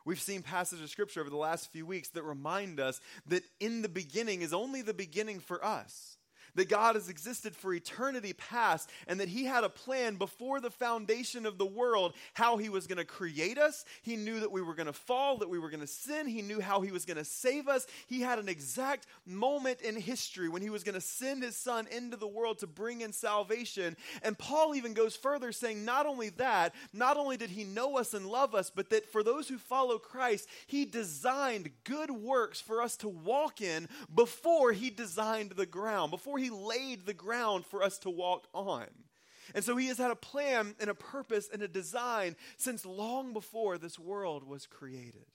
We've 0.05 0.20
seen 0.20 0.42
passages 0.42 0.83
of 0.83 0.90
scripture 0.90 1.20
over 1.20 1.31
the 1.31 1.37
last 1.37 1.70
few 1.70 1.87
weeks 1.87 2.09
that 2.09 2.25
remind 2.25 2.81
us 2.81 3.01
that 3.27 3.44
in 3.61 3.83
the 3.83 3.88
beginning 3.88 4.42
is 4.42 4.53
only 4.53 4.83
the 4.83 4.94
beginning 4.94 5.38
for 5.38 5.64
us 5.64 6.16
that 6.54 6.68
God 6.68 6.94
has 6.94 7.08
existed 7.08 7.54
for 7.54 7.72
eternity 7.72 8.32
past, 8.32 8.90
and 9.06 9.20
that 9.20 9.28
He 9.28 9.44
had 9.44 9.64
a 9.64 9.68
plan 9.68 10.16
before 10.16 10.60
the 10.60 10.70
foundation 10.70 11.46
of 11.46 11.58
the 11.58 11.66
world 11.66 12.14
how 12.34 12.56
He 12.56 12.68
was 12.68 12.86
going 12.86 12.98
to 12.98 13.04
create 13.04 13.58
us. 13.58 13.84
He 14.02 14.16
knew 14.16 14.40
that 14.40 14.52
we 14.52 14.62
were 14.62 14.74
going 14.74 14.86
to 14.86 14.92
fall, 14.92 15.38
that 15.38 15.48
we 15.48 15.58
were 15.58 15.70
going 15.70 15.80
to 15.80 15.86
sin. 15.86 16.26
He 16.26 16.42
knew 16.42 16.60
how 16.60 16.80
He 16.80 16.90
was 16.90 17.04
going 17.04 17.16
to 17.16 17.24
save 17.24 17.68
us. 17.68 17.86
He 18.06 18.20
had 18.20 18.38
an 18.38 18.48
exact 18.48 19.06
moment 19.26 19.80
in 19.80 19.96
history 19.96 20.48
when 20.48 20.62
He 20.62 20.70
was 20.70 20.84
going 20.84 20.94
to 20.94 21.00
send 21.00 21.42
His 21.42 21.56
Son 21.56 21.86
into 21.90 22.16
the 22.16 22.26
world 22.26 22.58
to 22.58 22.66
bring 22.66 23.00
in 23.00 23.12
salvation. 23.12 23.96
And 24.22 24.38
Paul 24.38 24.74
even 24.74 24.94
goes 24.94 25.16
further, 25.16 25.52
saying, 25.52 25.84
not 25.84 26.06
only 26.06 26.28
that, 26.30 26.74
not 26.92 27.16
only 27.16 27.36
did 27.36 27.50
He 27.50 27.64
know 27.64 27.98
us 27.98 28.14
and 28.14 28.26
love 28.26 28.54
us, 28.54 28.70
but 28.70 28.90
that 28.90 29.10
for 29.10 29.22
those 29.22 29.48
who 29.48 29.58
follow 29.58 29.98
Christ, 29.98 30.48
He 30.66 30.84
designed 30.84 31.70
good 31.84 32.10
works 32.10 32.60
for 32.60 32.82
us 32.82 32.96
to 32.98 33.08
walk 33.08 33.60
in 33.60 33.88
before 34.14 34.72
He 34.72 34.90
designed 34.90 35.52
the 35.52 35.66
ground, 35.66 36.10
before 36.10 36.38
he 36.42 36.50
laid 36.50 37.07
the 37.07 37.14
ground 37.14 37.64
for 37.64 37.83
us 37.83 37.98
to 38.00 38.11
walk 38.11 38.48
on. 38.52 38.87
And 39.55 39.64
so 39.64 39.76
he 39.76 39.87
has 39.88 39.98
had 39.98 40.11
a 40.11 40.16
plan 40.16 40.74
and 40.81 40.88
a 40.90 40.94
purpose 40.94 41.48
and 41.52 41.62
a 41.62 41.68
design 41.68 42.37
since 42.57 42.87
long 42.87 43.33
before 43.33 43.78
this 43.78 43.98
world 43.98 44.44
was 44.44 44.66
created. 44.66 45.26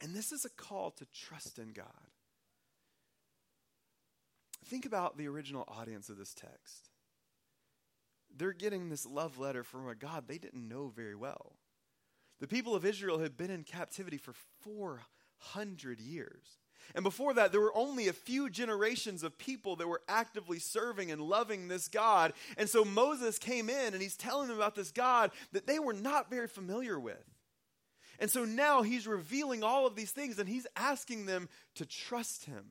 And 0.00 0.14
this 0.14 0.32
is 0.32 0.44
a 0.44 0.50
call 0.50 0.90
to 0.92 1.06
trust 1.06 1.58
in 1.58 1.72
God. 1.72 1.86
Think 4.64 4.86
about 4.86 5.18
the 5.18 5.28
original 5.28 5.64
audience 5.68 6.08
of 6.08 6.16
this 6.16 6.32
text. 6.32 6.90
They're 8.34 8.52
getting 8.52 8.88
this 8.88 9.04
love 9.04 9.38
letter 9.38 9.64
from 9.64 9.88
a 9.88 9.94
God 9.94 10.28
they 10.28 10.38
didn't 10.38 10.68
know 10.68 10.88
very 10.88 11.16
well. 11.16 11.56
The 12.38 12.46
people 12.46 12.74
of 12.74 12.86
Israel 12.86 13.18
had 13.18 13.36
been 13.36 13.50
in 13.50 13.64
captivity 13.64 14.16
for 14.16 14.32
400 14.62 16.00
years. 16.00 16.59
And 16.94 17.04
before 17.04 17.34
that, 17.34 17.52
there 17.52 17.60
were 17.60 17.76
only 17.76 18.08
a 18.08 18.12
few 18.12 18.50
generations 18.50 19.22
of 19.22 19.38
people 19.38 19.76
that 19.76 19.88
were 19.88 20.02
actively 20.08 20.58
serving 20.58 21.10
and 21.10 21.20
loving 21.20 21.68
this 21.68 21.88
God. 21.88 22.32
And 22.56 22.68
so 22.68 22.84
Moses 22.84 23.38
came 23.38 23.68
in 23.68 23.92
and 23.92 24.02
he's 24.02 24.16
telling 24.16 24.48
them 24.48 24.56
about 24.56 24.74
this 24.74 24.90
God 24.90 25.30
that 25.52 25.66
they 25.66 25.78
were 25.78 25.92
not 25.92 26.30
very 26.30 26.48
familiar 26.48 26.98
with. 26.98 27.24
And 28.18 28.30
so 28.30 28.44
now 28.44 28.82
he's 28.82 29.06
revealing 29.06 29.62
all 29.62 29.86
of 29.86 29.96
these 29.96 30.10
things 30.10 30.38
and 30.38 30.48
he's 30.48 30.66
asking 30.76 31.26
them 31.26 31.48
to 31.76 31.86
trust 31.86 32.44
him 32.44 32.66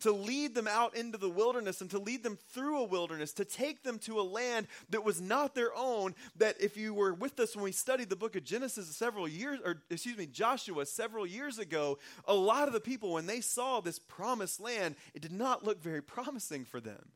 to 0.00 0.12
lead 0.12 0.54
them 0.54 0.68
out 0.68 0.96
into 0.96 1.18
the 1.18 1.30
wilderness 1.30 1.80
and 1.80 1.90
to 1.90 1.98
lead 1.98 2.22
them 2.22 2.38
through 2.52 2.78
a 2.78 2.84
wilderness, 2.84 3.32
to 3.34 3.44
take 3.44 3.82
them 3.82 3.98
to 4.00 4.20
a 4.20 4.22
land 4.22 4.66
that 4.90 5.04
was 5.04 5.20
not 5.20 5.54
their 5.54 5.74
own. 5.74 6.14
That 6.36 6.60
if 6.60 6.76
you 6.76 6.94
were 6.94 7.14
with 7.14 7.38
us 7.40 7.54
when 7.54 7.64
we 7.64 7.72
studied 7.72 8.10
the 8.10 8.16
book 8.16 8.36
of 8.36 8.44
Genesis 8.44 8.94
several 8.94 9.26
years, 9.26 9.60
or 9.64 9.82
excuse 9.90 10.16
me, 10.16 10.26
Joshua 10.26 10.86
several 10.86 11.26
years 11.26 11.58
ago, 11.58 11.98
a 12.26 12.34
lot 12.34 12.68
of 12.68 12.74
the 12.74 12.80
people, 12.80 13.12
when 13.12 13.26
they 13.26 13.40
saw 13.40 13.80
this 13.80 13.98
promised 13.98 14.60
land, 14.60 14.96
it 15.14 15.22
did 15.22 15.32
not 15.32 15.64
look 15.64 15.82
very 15.82 16.02
promising 16.02 16.64
for 16.64 16.80
them. 16.80 17.12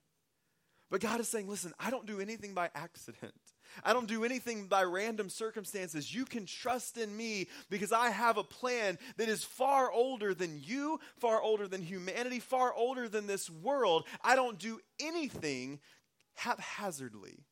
But 0.90 1.00
God 1.00 1.20
is 1.20 1.28
saying, 1.28 1.48
listen, 1.48 1.72
I 1.78 1.90
don't 1.90 2.06
do 2.06 2.20
anything 2.20 2.52
by 2.52 2.70
accident. 2.74 3.34
I 3.84 3.92
don't 3.92 4.08
do 4.08 4.24
anything 4.24 4.66
by 4.66 4.82
random 4.82 5.28
circumstances. 5.28 6.14
You 6.14 6.24
can 6.24 6.46
trust 6.46 6.96
in 6.96 7.16
me 7.16 7.48
because 7.68 7.92
I 7.92 8.10
have 8.10 8.36
a 8.36 8.44
plan 8.44 8.98
that 9.16 9.28
is 9.28 9.44
far 9.44 9.90
older 9.90 10.34
than 10.34 10.60
you, 10.62 11.00
far 11.18 11.40
older 11.40 11.68
than 11.68 11.82
humanity, 11.82 12.40
far 12.40 12.74
older 12.74 13.08
than 13.08 13.26
this 13.26 13.48
world. 13.48 14.06
I 14.22 14.36
don't 14.36 14.58
do 14.58 14.80
anything 15.00 15.80
haphazardly. 16.34 17.44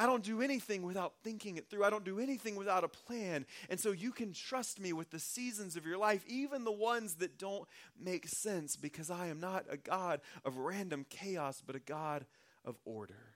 I 0.00 0.06
don't 0.06 0.22
do 0.22 0.42
anything 0.42 0.82
without 0.82 1.14
thinking 1.24 1.56
it 1.56 1.68
through. 1.68 1.82
I 1.82 1.90
don't 1.90 2.04
do 2.04 2.20
anything 2.20 2.54
without 2.54 2.84
a 2.84 2.88
plan. 2.88 3.44
And 3.68 3.80
so 3.80 3.90
you 3.90 4.12
can 4.12 4.32
trust 4.32 4.78
me 4.78 4.92
with 4.92 5.10
the 5.10 5.18
seasons 5.18 5.74
of 5.74 5.84
your 5.84 5.98
life, 5.98 6.22
even 6.28 6.62
the 6.62 6.70
ones 6.70 7.14
that 7.14 7.36
don't 7.36 7.68
make 8.00 8.28
sense, 8.28 8.76
because 8.76 9.10
I 9.10 9.26
am 9.26 9.40
not 9.40 9.66
a 9.68 9.76
God 9.76 10.20
of 10.44 10.56
random 10.56 11.04
chaos, 11.10 11.60
but 11.66 11.74
a 11.74 11.80
God 11.80 12.26
of 12.64 12.78
order. 12.84 13.34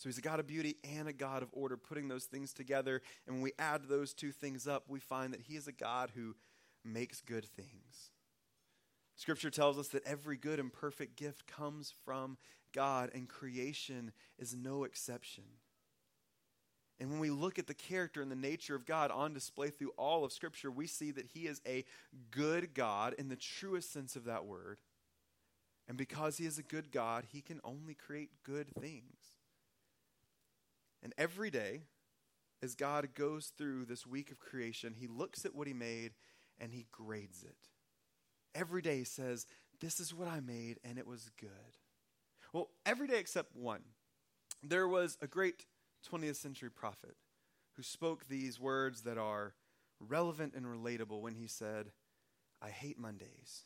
So 0.00 0.08
he's 0.08 0.16
a 0.16 0.22
God 0.22 0.40
of 0.40 0.46
beauty 0.46 0.78
and 0.82 1.08
a 1.08 1.12
God 1.12 1.42
of 1.42 1.50
order, 1.52 1.76
putting 1.76 2.08
those 2.08 2.24
things 2.24 2.54
together. 2.54 3.02
And 3.26 3.36
when 3.36 3.42
we 3.42 3.52
add 3.58 3.82
those 3.84 4.14
two 4.14 4.32
things 4.32 4.66
up, 4.66 4.84
we 4.88 4.98
find 4.98 5.30
that 5.34 5.42
he 5.42 5.56
is 5.56 5.68
a 5.68 5.72
God 5.72 6.12
who 6.14 6.36
makes 6.82 7.20
good 7.20 7.44
things. 7.44 8.08
Scripture 9.14 9.50
tells 9.50 9.78
us 9.78 9.88
that 9.88 10.06
every 10.06 10.38
good 10.38 10.58
and 10.58 10.72
perfect 10.72 11.16
gift 11.16 11.46
comes 11.46 11.92
from 12.06 12.38
God, 12.72 13.10
and 13.12 13.28
creation 13.28 14.12
is 14.38 14.56
no 14.56 14.84
exception. 14.84 15.44
And 16.98 17.10
when 17.10 17.20
we 17.20 17.28
look 17.28 17.58
at 17.58 17.66
the 17.66 17.74
character 17.74 18.22
and 18.22 18.32
the 18.32 18.36
nature 18.36 18.74
of 18.74 18.86
God 18.86 19.10
on 19.10 19.34
display 19.34 19.68
through 19.68 19.92
all 19.98 20.24
of 20.24 20.32
Scripture, 20.32 20.70
we 20.70 20.86
see 20.86 21.10
that 21.10 21.26
He 21.34 21.46
is 21.46 21.60
a 21.66 21.84
good 22.30 22.72
God 22.72 23.14
in 23.18 23.28
the 23.28 23.36
truest 23.36 23.92
sense 23.92 24.16
of 24.16 24.24
that 24.24 24.46
word. 24.46 24.80
And 25.86 25.98
because 25.98 26.38
He 26.38 26.46
is 26.46 26.56
a 26.56 26.62
good 26.62 26.90
God, 26.90 27.24
He 27.30 27.42
can 27.42 27.60
only 27.62 27.92
create 27.92 28.30
good 28.42 28.68
things. 28.80 29.39
And 31.02 31.14
every 31.16 31.50
day, 31.50 31.82
as 32.62 32.74
God 32.74 33.14
goes 33.14 33.52
through 33.56 33.86
this 33.86 34.06
week 34.06 34.30
of 34.30 34.38
creation, 34.38 34.94
He 34.94 35.06
looks 35.06 35.44
at 35.44 35.54
what 35.54 35.66
He 35.66 35.72
made 35.72 36.12
and 36.58 36.72
He 36.72 36.86
grades 36.92 37.42
it. 37.42 37.56
Every 38.54 38.82
day 38.82 38.98
He 38.98 39.04
says, 39.04 39.46
This 39.80 40.00
is 40.00 40.14
what 40.14 40.28
I 40.28 40.40
made, 40.40 40.78
and 40.84 40.98
it 40.98 41.06
was 41.06 41.30
good. 41.40 41.78
Well, 42.52 42.70
every 42.84 43.06
day 43.06 43.18
except 43.18 43.54
one. 43.54 43.82
There 44.62 44.88
was 44.88 45.16
a 45.22 45.26
great 45.26 45.64
20th 46.10 46.36
century 46.36 46.70
prophet 46.70 47.16
who 47.76 47.82
spoke 47.82 48.26
these 48.26 48.60
words 48.60 49.02
that 49.02 49.16
are 49.16 49.54
relevant 50.00 50.54
and 50.54 50.66
relatable 50.66 51.20
when 51.20 51.34
he 51.34 51.46
said, 51.46 51.92
I 52.60 52.68
hate 52.68 52.98
Mondays. 52.98 53.64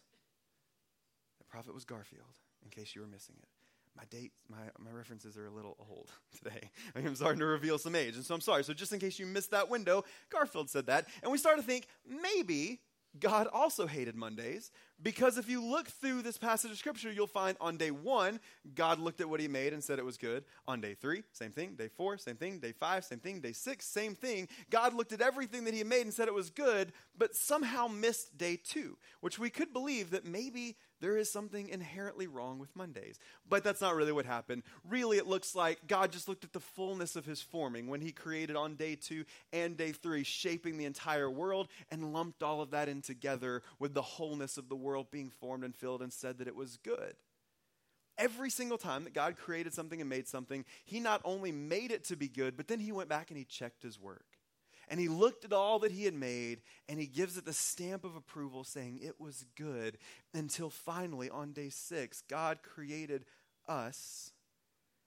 The 1.38 1.44
prophet 1.44 1.74
was 1.74 1.84
Garfield, 1.84 2.38
in 2.62 2.70
case 2.70 2.94
you 2.94 3.00
were 3.00 3.08
missing 3.08 3.36
it. 3.42 3.48
My 3.96 4.04
dates, 4.10 4.42
my, 4.50 4.56
my 4.78 4.90
references 4.90 5.36
are 5.36 5.46
a 5.46 5.50
little 5.50 5.76
old 5.88 6.10
today. 6.42 6.70
I'm 6.96 7.14
starting 7.14 7.38
to 7.40 7.46
reveal 7.46 7.78
some 7.78 7.94
age, 7.94 8.16
and 8.16 8.24
so 8.24 8.34
I'm 8.34 8.40
sorry. 8.40 8.64
So, 8.64 8.74
just 8.74 8.92
in 8.92 8.98
case 8.98 9.18
you 9.18 9.26
missed 9.26 9.52
that 9.52 9.70
window, 9.70 10.04
Garfield 10.30 10.68
said 10.68 10.86
that. 10.86 11.06
And 11.22 11.30
we 11.30 11.38
started 11.38 11.62
to 11.62 11.66
think 11.66 11.86
maybe 12.06 12.80
God 13.20 13.46
also 13.52 13.86
hated 13.86 14.16
Mondays 14.16 14.72
because 15.00 15.38
if 15.38 15.48
you 15.48 15.62
look 15.62 15.86
through 15.86 16.22
this 16.22 16.36
passage 16.36 16.72
of 16.72 16.78
Scripture, 16.78 17.12
you'll 17.12 17.28
find 17.28 17.56
on 17.60 17.76
day 17.76 17.92
one, 17.92 18.40
God 18.74 18.98
looked 18.98 19.20
at 19.20 19.28
what 19.28 19.38
He 19.38 19.46
made 19.46 19.72
and 19.72 19.82
said 19.82 19.98
it 19.98 20.04
was 20.04 20.16
good. 20.16 20.44
On 20.66 20.80
day 20.80 20.94
three, 20.94 21.22
same 21.32 21.52
thing. 21.52 21.74
Day 21.76 21.88
four, 21.88 22.18
same 22.18 22.36
thing. 22.36 22.58
Day 22.58 22.72
five, 22.72 23.04
same 23.04 23.20
thing. 23.20 23.40
Day 23.40 23.52
six, 23.52 23.86
same 23.86 24.16
thing. 24.16 24.48
God 24.70 24.94
looked 24.94 25.12
at 25.12 25.20
everything 25.20 25.64
that 25.64 25.74
He 25.74 25.84
made 25.84 26.02
and 26.02 26.12
said 26.12 26.26
it 26.26 26.34
was 26.34 26.50
good, 26.50 26.92
but 27.16 27.36
somehow 27.36 27.86
missed 27.86 28.36
day 28.36 28.56
two, 28.56 28.96
which 29.20 29.38
we 29.38 29.50
could 29.50 29.72
believe 29.72 30.10
that 30.10 30.26
maybe 30.26 30.76
there 31.04 31.18
is 31.18 31.30
something 31.30 31.68
inherently 31.68 32.26
wrong 32.26 32.58
with 32.58 32.74
Mondays. 32.74 33.18
But 33.46 33.62
that's 33.62 33.82
not 33.82 33.94
really 33.94 34.10
what 34.10 34.24
happened. 34.24 34.62
Really, 34.88 35.18
it 35.18 35.26
looks 35.26 35.54
like 35.54 35.86
God 35.86 36.10
just 36.10 36.28
looked 36.28 36.44
at 36.44 36.54
the 36.54 36.60
fullness 36.60 37.14
of 37.14 37.26
his 37.26 37.42
forming 37.42 37.88
when 37.88 38.00
he 38.00 38.10
created 38.10 38.56
on 38.56 38.76
day 38.76 38.96
two 38.96 39.26
and 39.52 39.76
day 39.76 39.92
three, 39.92 40.24
shaping 40.24 40.78
the 40.78 40.86
entire 40.86 41.28
world, 41.28 41.68
and 41.90 42.14
lumped 42.14 42.42
all 42.42 42.62
of 42.62 42.70
that 42.70 42.88
in 42.88 43.02
together 43.02 43.62
with 43.78 43.92
the 43.92 44.00
wholeness 44.00 44.56
of 44.56 44.70
the 44.70 44.76
world 44.76 45.10
being 45.10 45.28
formed 45.28 45.62
and 45.62 45.74
filled, 45.74 46.00
and 46.00 46.10
said 46.10 46.38
that 46.38 46.48
it 46.48 46.56
was 46.56 46.78
good. 46.78 47.16
Every 48.16 48.48
single 48.48 48.78
time 48.78 49.04
that 49.04 49.12
God 49.12 49.36
created 49.36 49.74
something 49.74 50.00
and 50.00 50.08
made 50.08 50.26
something, 50.26 50.64
he 50.86 51.00
not 51.00 51.20
only 51.22 51.52
made 51.52 51.90
it 51.90 52.04
to 52.04 52.16
be 52.16 52.28
good, 52.28 52.56
but 52.56 52.66
then 52.66 52.80
he 52.80 52.92
went 52.92 53.10
back 53.10 53.30
and 53.30 53.36
he 53.36 53.44
checked 53.44 53.82
his 53.82 54.00
work. 54.00 54.33
And 54.88 55.00
he 55.00 55.08
looked 55.08 55.44
at 55.44 55.52
all 55.52 55.78
that 55.80 55.92
he 55.92 56.04
had 56.04 56.14
made 56.14 56.60
and 56.88 57.00
he 57.00 57.06
gives 57.06 57.36
it 57.36 57.44
the 57.44 57.52
stamp 57.52 58.04
of 58.04 58.16
approval, 58.16 58.64
saying 58.64 59.00
it 59.02 59.20
was 59.20 59.46
good. 59.56 59.98
Until 60.32 60.70
finally, 60.70 61.30
on 61.30 61.52
day 61.52 61.70
six, 61.70 62.22
God 62.28 62.58
created 62.62 63.24
us 63.66 64.32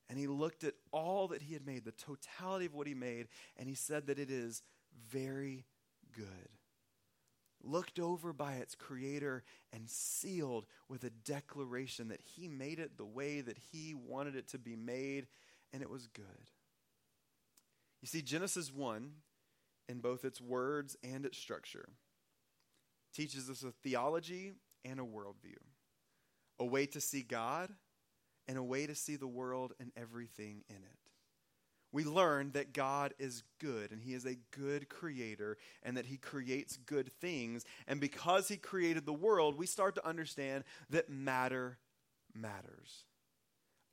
and 0.10 0.18
he 0.18 0.28
looked 0.28 0.64
at 0.64 0.74
all 0.92 1.28
that 1.30 1.42
he 1.42 1.54
had 1.54 1.66
made, 1.66 1.84
the 1.84 1.92
totality 1.92 2.66
of 2.66 2.74
what 2.74 2.88
he 2.88 2.94
made, 2.94 3.28
and 3.58 3.68
he 3.68 3.76
said 3.76 4.08
that 4.08 4.20
it 4.20 4.32
is 4.32 4.62
very 5.10 5.66
good. 6.16 6.50
Looked 7.64 8.00
over 8.00 8.32
by 8.34 8.54
its 8.54 8.76
creator 8.76 9.44
and 9.74 9.90
sealed 9.90 10.66
with 10.88 11.04
a 11.04 11.10
declaration 11.10 12.08
that 12.10 12.22
he 12.22 12.48
made 12.48 12.80
it 12.80 12.98
the 12.98 13.06
way 13.06 13.42
that 13.42 13.58
he 13.58 13.94
wanted 13.94 14.36
it 14.36 14.48
to 14.50 14.58
be 14.58 14.76
made, 14.76 15.28
and 15.74 15.82
it 15.82 15.90
was 15.90 16.08
good. 16.08 16.52
You 18.02 18.08
see, 18.08 18.22
Genesis 18.22 18.72
1 18.74 19.12
in 19.90 20.00
both 20.00 20.26
its 20.26 20.42
words 20.42 20.96
and 21.04 21.26
its 21.26 21.38
structure. 21.38 21.90
teaches 23.14 23.50
us 23.50 23.64
a 23.64 23.72
theology 23.72 24.54
and 24.86 25.00
a 25.00 25.04
worldview, 25.04 25.58
a 26.60 26.66
way 26.66 26.86
to 26.86 27.02
see 27.02 27.24
God 27.24 27.72
and 28.48 28.58
a 28.58 28.64
way 28.64 28.86
to 28.86 28.96
see 28.96 29.16
the 29.16 29.28
world 29.28 29.74
and 29.80 29.92
everything 29.98 30.64
in 30.70 30.76
it. 30.76 31.00
We 31.92 32.04
learn 32.04 32.52
that 32.52 32.74
God 32.74 33.14
is 33.18 33.44
good 33.60 33.92
and 33.92 34.02
He 34.02 34.14
is 34.14 34.26
a 34.26 34.38
good 34.52 34.90
creator 34.90 35.58
and 35.82 35.98
that 35.98 36.06
He 36.06 36.18
creates 36.18 36.78
good 36.78 37.12
things. 37.20 37.66
And 37.88 38.00
because 38.00 38.48
He 38.48 38.58
created 38.58 39.06
the 39.06 39.14
world, 39.14 39.58
we 39.58 39.66
start 39.66 39.96
to 39.96 40.08
understand 40.08 40.64
that 40.90 41.10
matter 41.10 41.80
matters 42.36 43.06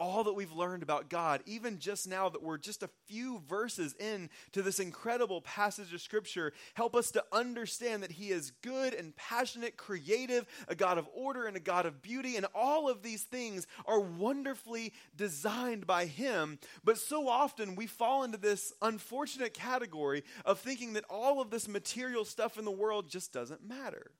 all 0.04 0.22
that 0.24 0.34
we've 0.34 0.52
learned 0.52 0.82
about 0.82 1.08
God, 1.08 1.42
even 1.46 1.78
just 1.78 2.06
now 2.06 2.28
that 2.28 2.42
we're 2.42 2.58
just 2.58 2.82
a 2.82 2.90
few 3.06 3.40
verses 3.48 3.94
in 3.98 4.28
to 4.52 4.60
this 4.60 4.78
incredible 4.78 5.40
passage 5.40 5.94
of 5.94 6.00
Scripture, 6.02 6.52
help 6.74 6.94
us 6.94 7.10
to 7.12 7.24
understand 7.32 8.02
that 8.02 8.12
He 8.12 8.28
is 8.28 8.52
good 8.60 8.92
and 8.92 9.16
passionate, 9.16 9.78
creative, 9.78 10.44
a 10.68 10.74
God 10.74 10.98
of 10.98 11.08
order 11.14 11.46
and 11.46 11.56
a 11.56 11.60
God 11.60 11.86
of 11.86 12.02
beauty, 12.02 12.36
and 12.36 12.44
all 12.54 12.86
of 12.86 13.02
these 13.02 13.22
things 13.22 13.66
are 13.86 13.98
wonderfully 13.98 14.92
designed 15.16 15.86
by 15.86 16.04
Him. 16.04 16.58
But 16.84 16.98
so 16.98 17.26
often 17.26 17.74
we 17.74 17.86
fall 17.86 18.24
into 18.24 18.36
this 18.36 18.74
unfortunate 18.82 19.54
category 19.54 20.22
of 20.44 20.58
thinking 20.58 20.92
that 20.92 21.06
all 21.08 21.40
of 21.40 21.48
this 21.48 21.66
material 21.66 22.26
stuff 22.26 22.58
in 22.58 22.66
the 22.66 22.70
world 22.70 23.08
just 23.08 23.32
doesn't 23.32 23.66
matter. 23.66 24.10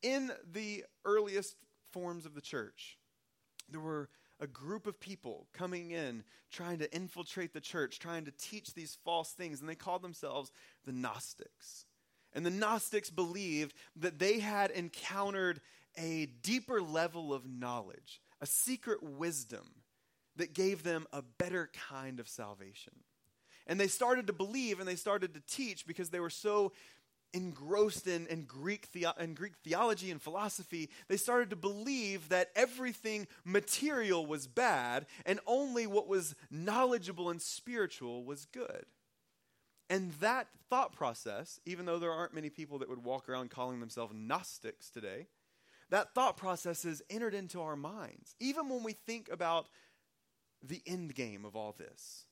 In 0.00 0.32
the 0.50 0.86
earliest 1.04 1.56
forms 1.92 2.24
of 2.24 2.34
the 2.34 2.40
church, 2.40 2.96
there 3.68 3.80
were 3.80 4.08
a 4.40 4.46
group 4.46 4.86
of 4.86 4.98
people 4.98 5.46
coming 5.52 5.90
in, 5.90 6.24
trying 6.50 6.78
to 6.78 6.92
infiltrate 6.94 7.52
the 7.52 7.60
church, 7.60 7.98
trying 7.98 8.24
to 8.24 8.32
teach 8.32 8.74
these 8.74 8.98
false 9.04 9.32
things, 9.32 9.60
and 9.60 9.68
they 9.68 9.74
called 9.74 10.02
themselves 10.02 10.50
the 10.86 10.92
Gnostics. 10.92 11.84
And 12.32 12.46
the 12.46 12.50
Gnostics 12.50 13.10
believed 13.10 13.74
that 13.96 14.18
they 14.18 14.38
had 14.38 14.70
encountered 14.70 15.60
a 15.98 16.26
deeper 16.42 16.80
level 16.80 17.34
of 17.34 17.48
knowledge, 17.48 18.20
a 18.40 18.46
secret 18.46 19.02
wisdom 19.02 19.68
that 20.36 20.54
gave 20.54 20.82
them 20.82 21.06
a 21.12 21.22
better 21.22 21.70
kind 21.90 22.20
of 22.20 22.28
salvation. 22.28 22.94
And 23.66 23.78
they 23.78 23.88
started 23.88 24.26
to 24.28 24.32
believe 24.32 24.80
and 24.80 24.88
they 24.88 24.96
started 24.96 25.34
to 25.34 25.40
teach 25.40 25.86
because 25.86 26.10
they 26.10 26.20
were 26.20 26.30
so 26.30 26.72
engrossed 27.32 28.06
in, 28.06 28.26
in, 28.26 28.44
Greek 28.44 28.88
in 29.18 29.34
Greek 29.34 29.54
theology 29.62 30.10
and 30.10 30.20
philosophy, 30.20 30.90
they 31.08 31.16
started 31.16 31.50
to 31.50 31.56
believe 31.56 32.28
that 32.28 32.50
everything 32.56 33.26
material 33.44 34.26
was 34.26 34.46
bad 34.46 35.06
and 35.26 35.40
only 35.46 35.86
what 35.86 36.08
was 36.08 36.34
knowledgeable 36.50 37.30
and 37.30 37.40
spiritual 37.40 38.24
was 38.24 38.46
good. 38.46 38.86
And 39.88 40.12
that 40.20 40.48
thought 40.68 40.92
process, 40.92 41.60
even 41.66 41.84
though 41.84 41.98
there 41.98 42.12
aren't 42.12 42.34
many 42.34 42.48
people 42.48 42.78
that 42.78 42.88
would 42.88 43.04
walk 43.04 43.28
around 43.28 43.50
calling 43.50 43.80
themselves 43.80 44.14
Gnostics 44.14 44.88
today, 44.88 45.26
that 45.90 46.14
thought 46.14 46.36
process 46.36 46.84
has 46.84 47.02
entered 47.10 47.34
into 47.34 47.60
our 47.60 47.76
minds. 47.76 48.36
Even 48.38 48.68
when 48.68 48.84
we 48.84 48.92
think 48.92 49.28
about 49.30 49.66
the 50.62 50.80
end 50.86 51.14
game 51.14 51.44
of 51.44 51.56
all 51.56 51.74
this, 51.76 52.26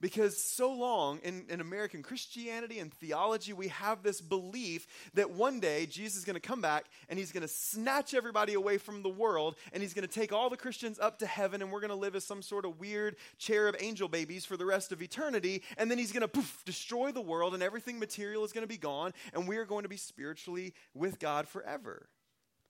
because 0.00 0.42
so 0.42 0.72
long 0.72 1.18
in, 1.22 1.44
in 1.48 1.60
American 1.60 2.02
Christianity 2.02 2.78
and 2.78 2.92
theology, 2.92 3.52
we 3.52 3.68
have 3.68 4.02
this 4.02 4.20
belief 4.20 4.86
that 5.14 5.30
one 5.30 5.60
day 5.60 5.86
Jesus 5.86 6.18
is 6.18 6.24
going 6.24 6.34
to 6.34 6.40
come 6.40 6.60
back 6.60 6.86
and 7.08 7.18
he's 7.18 7.32
going 7.32 7.42
to 7.42 7.48
snatch 7.48 8.12
everybody 8.12 8.54
away 8.54 8.78
from 8.78 9.02
the 9.02 9.08
world 9.08 9.56
and 9.72 9.82
he's 9.82 9.94
going 9.94 10.06
to 10.06 10.12
take 10.12 10.32
all 10.32 10.50
the 10.50 10.56
Christians 10.56 10.98
up 10.98 11.18
to 11.20 11.26
heaven 11.26 11.62
and 11.62 11.72
we're 11.72 11.80
going 11.80 11.88
to 11.90 11.96
live 11.96 12.14
as 12.14 12.24
some 12.24 12.42
sort 12.42 12.64
of 12.64 12.78
weird 12.78 13.16
cherub 13.38 13.76
angel 13.80 14.08
babies 14.08 14.44
for 14.44 14.56
the 14.56 14.66
rest 14.66 14.92
of 14.92 15.00
eternity. 15.00 15.62
And 15.78 15.90
then 15.90 15.98
he's 15.98 16.12
going 16.12 16.22
to 16.22 16.28
poof, 16.28 16.62
destroy 16.64 17.12
the 17.12 17.20
world 17.22 17.54
and 17.54 17.62
everything 17.62 17.98
material 17.98 18.44
is 18.44 18.52
going 18.52 18.64
to 18.64 18.68
be 18.68 18.76
gone 18.76 19.12
and 19.32 19.48
we 19.48 19.56
are 19.56 19.64
going 19.64 19.84
to 19.84 19.88
be 19.88 19.96
spiritually 19.96 20.74
with 20.94 21.18
God 21.18 21.48
forever. 21.48 22.08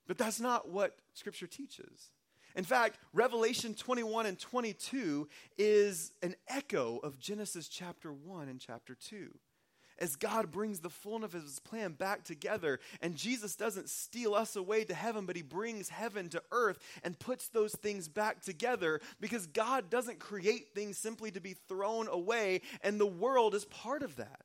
But 0.07 0.19
that's 0.19 0.39
not 0.39 0.69
what 0.69 0.97
Scripture 1.15 1.49
teaches. 1.49 2.11
In 2.57 2.65
fact, 2.65 2.99
Revelation 3.13 3.75
21 3.75 4.25
and 4.27 4.39
22 4.39 5.29
is 5.59 6.13
an 6.23 6.35
echo 6.49 6.97
of 6.99 7.19
Genesis 7.19 7.69
chapter 7.69 8.13
1 8.13 8.49
and 8.49 8.59
chapter 8.59 8.95
2 8.95 9.29
as 9.99 10.17
God 10.17 10.51
brings 10.51 10.81
the 10.81 10.91
fullness 10.91 11.35
of 11.35 11.43
his 11.43 11.59
plan 11.59 11.93
back 11.93 12.25
together. 12.25 12.81
And 13.01 13.15
Jesus 13.15 13.57
doesn't 13.57 13.89
steal 13.89 14.35
us 14.35 14.57
away 14.57 14.85
to 14.85 14.95
heaven, 14.95 15.27
but 15.27 15.37
he 15.37 15.43
brings 15.43 15.89
heaven 15.89 16.29
to 16.31 16.43
earth 16.53 16.79
and 17.03 17.19
puts 17.19 17.49
those 17.49 17.73
things 17.73 18.09
back 18.09 18.43
together 18.43 19.01
because 19.21 19.47
God 19.47 19.91
doesn't 19.91 20.19
create 20.19 20.75
things 20.75 20.99
simply 20.99 21.31
to 21.31 21.41
be 21.41 21.55
thrown 21.69 22.09
away, 22.09 22.63
and 22.83 23.01
the 23.01 23.07
world 23.07 23.55
is 23.55 23.65
part 23.67 24.03
of 24.03 24.17
that. 24.17 24.43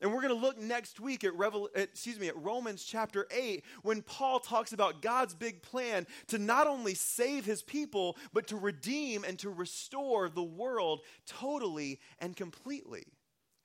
And 0.00 0.12
we're 0.12 0.20
going 0.20 0.34
to 0.34 0.40
look 0.40 0.58
next 0.58 1.00
week 1.00 1.24
at, 1.24 1.34
Revel- 1.34 1.70
excuse 1.74 2.20
me, 2.20 2.28
at 2.28 2.36
Romans 2.36 2.84
chapter 2.84 3.26
8 3.30 3.64
when 3.82 4.02
Paul 4.02 4.40
talks 4.40 4.72
about 4.72 5.00
God's 5.00 5.34
big 5.34 5.62
plan 5.62 6.06
to 6.28 6.38
not 6.38 6.66
only 6.66 6.94
save 6.94 7.46
his 7.46 7.62
people, 7.62 8.16
but 8.32 8.46
to 8.48 8.56
redeem 8.56 9.24
and 9.24 9.38
to 9.38 9.48
restore 9.48 10.28
the 10.28 10.42
world 10.42 11.00
totally 11.26 11.98
and 12.18 12.36
completely. 12.36 13.04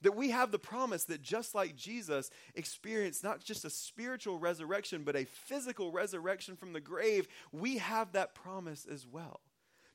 That 0.03 0.15
we 0.15 0.31
have 0.31 0.51
the 0.51 0.57
promise 0.57 1.03
that 1.05 1.21
just 1.21 1.53
like 1.53 1.75
Jesus 1.75 2.31
experienced 2.55 3.23
not 3.23 3.43
just 3.43 3.65
a 3.65 3.69
spiritual 3.69 4.39
resurrection, 4.39 5.03
but 5.03 5.17
a 5.17 5.25
physical 5.25 5.91
resurrection 5.91 6.55
from 6.55 6.73
the 6.73 6.81
grave, 6.81 7.27
we 7.51 7.77
have 7.77 8.13
that 8.13 8.33
promise 8.33 8.87
as 8.89 9.05
well. 9.05 9.41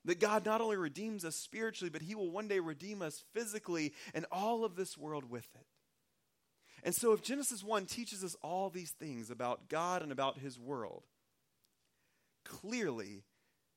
That 0.05 0.21
God 0.21 0.45
not 0.45 0.61
only 0.61 0.77
redeems 0.77 1.25
us 1.25 1.35
spiritually, 1.35 1.91
but 1.91 2.03
He 2.03 2.15
will 2.15 2.31
one 2.31 2.47
day 2.47 2.61
redeem 2.61 3.03
us 3.03 3.25
physically 3.33 3.95
and 4.15 4.27
all 4.31 4.65
of 4.65 4.77
this 4.77 4.97
world 4.97 5.29
with 5.29 5.49
it. 5.57 5.67
And 6.87 6.95
so, 6.95 7.13
if 7.13 7.21
Genesis 7.21 7.63
1 7.63 7.85
teaches 7.85 8.25
us 8.25 8.35
all 8.43 8.71
these 8.71 8.93
things 8.93 9.29
about 9.29 9.69
God 9.69 10.03
and 10.03 10.11
about 10.11 10.39
His 10.39 10.59
world, 10.59 11.03
clearly 12.45 13.25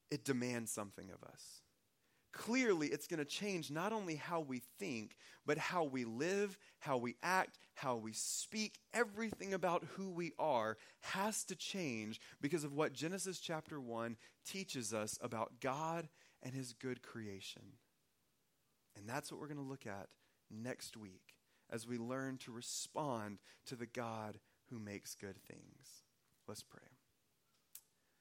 it 0.10 0.24
demands 0.24 0.72
something 0.72 1.10
of 1.10 1.22
us 1.28 1.62
clearly 2.32 2.88
it's 2.88 3.08
going 3.08 3.20
to 3.20 3.26
change 3.26 3.72
not 3.72 3.94
only 3.94 4.16
how 4.16 4.40
we 4.40 4.62
think, 4.80 5.16
but 5.46 5.58
how 5.58 5.84
we 5.84 6.06
live, 6.06 6.58
how 6.80 6.98
we 6.98 7.16
act, 7.24 7.58
how 7.74 7.96
we 7.96 8.14
speak. 8.14 8.80
Everything 8.94 9.54
about 9.54 9.84
who 9.96 10.10
we 10.10 10.32
are 10.38 10.78
has 11.02 11.44
to 11.46 11.56
change 11.56 12.20
because 12.42 12.64
of 12.64 12.74
what 12.74 12.94
Genesis 12.94 13.40
chapter 13.40 13.80
1 13.80 14.16
teaches 14.46 14.94
us 14.94 15.18
about 15.22 15.60
God 15.60 16.08
and 16.44 16.54
his 16.54 16.74
good 16.74 17.02
creation. 17.02 17.74
And 18.96 19.08
that's 19.08 19.32
what 19.32 19.40
we're 19.40 19.48
going 19.48 19.58
to 19.58 19.64
look 19.64 19.88
at 19.88 20.08
next 20.50 20.98
week 20.98 21.29
as 21.72 21.88
we 21.88 21.98
learn 21.98 22.38
to 22.40 22.52
respond 22.52 23.40
to 23.66 23.76
the 23.76 23.86
God 23.86 24.40
who 24.70 24.80
makes 24.80 25.16
good 25.16 25.38
things. 25.44 26.04
Let's 26.48 26.64
pray. 26.64 26.99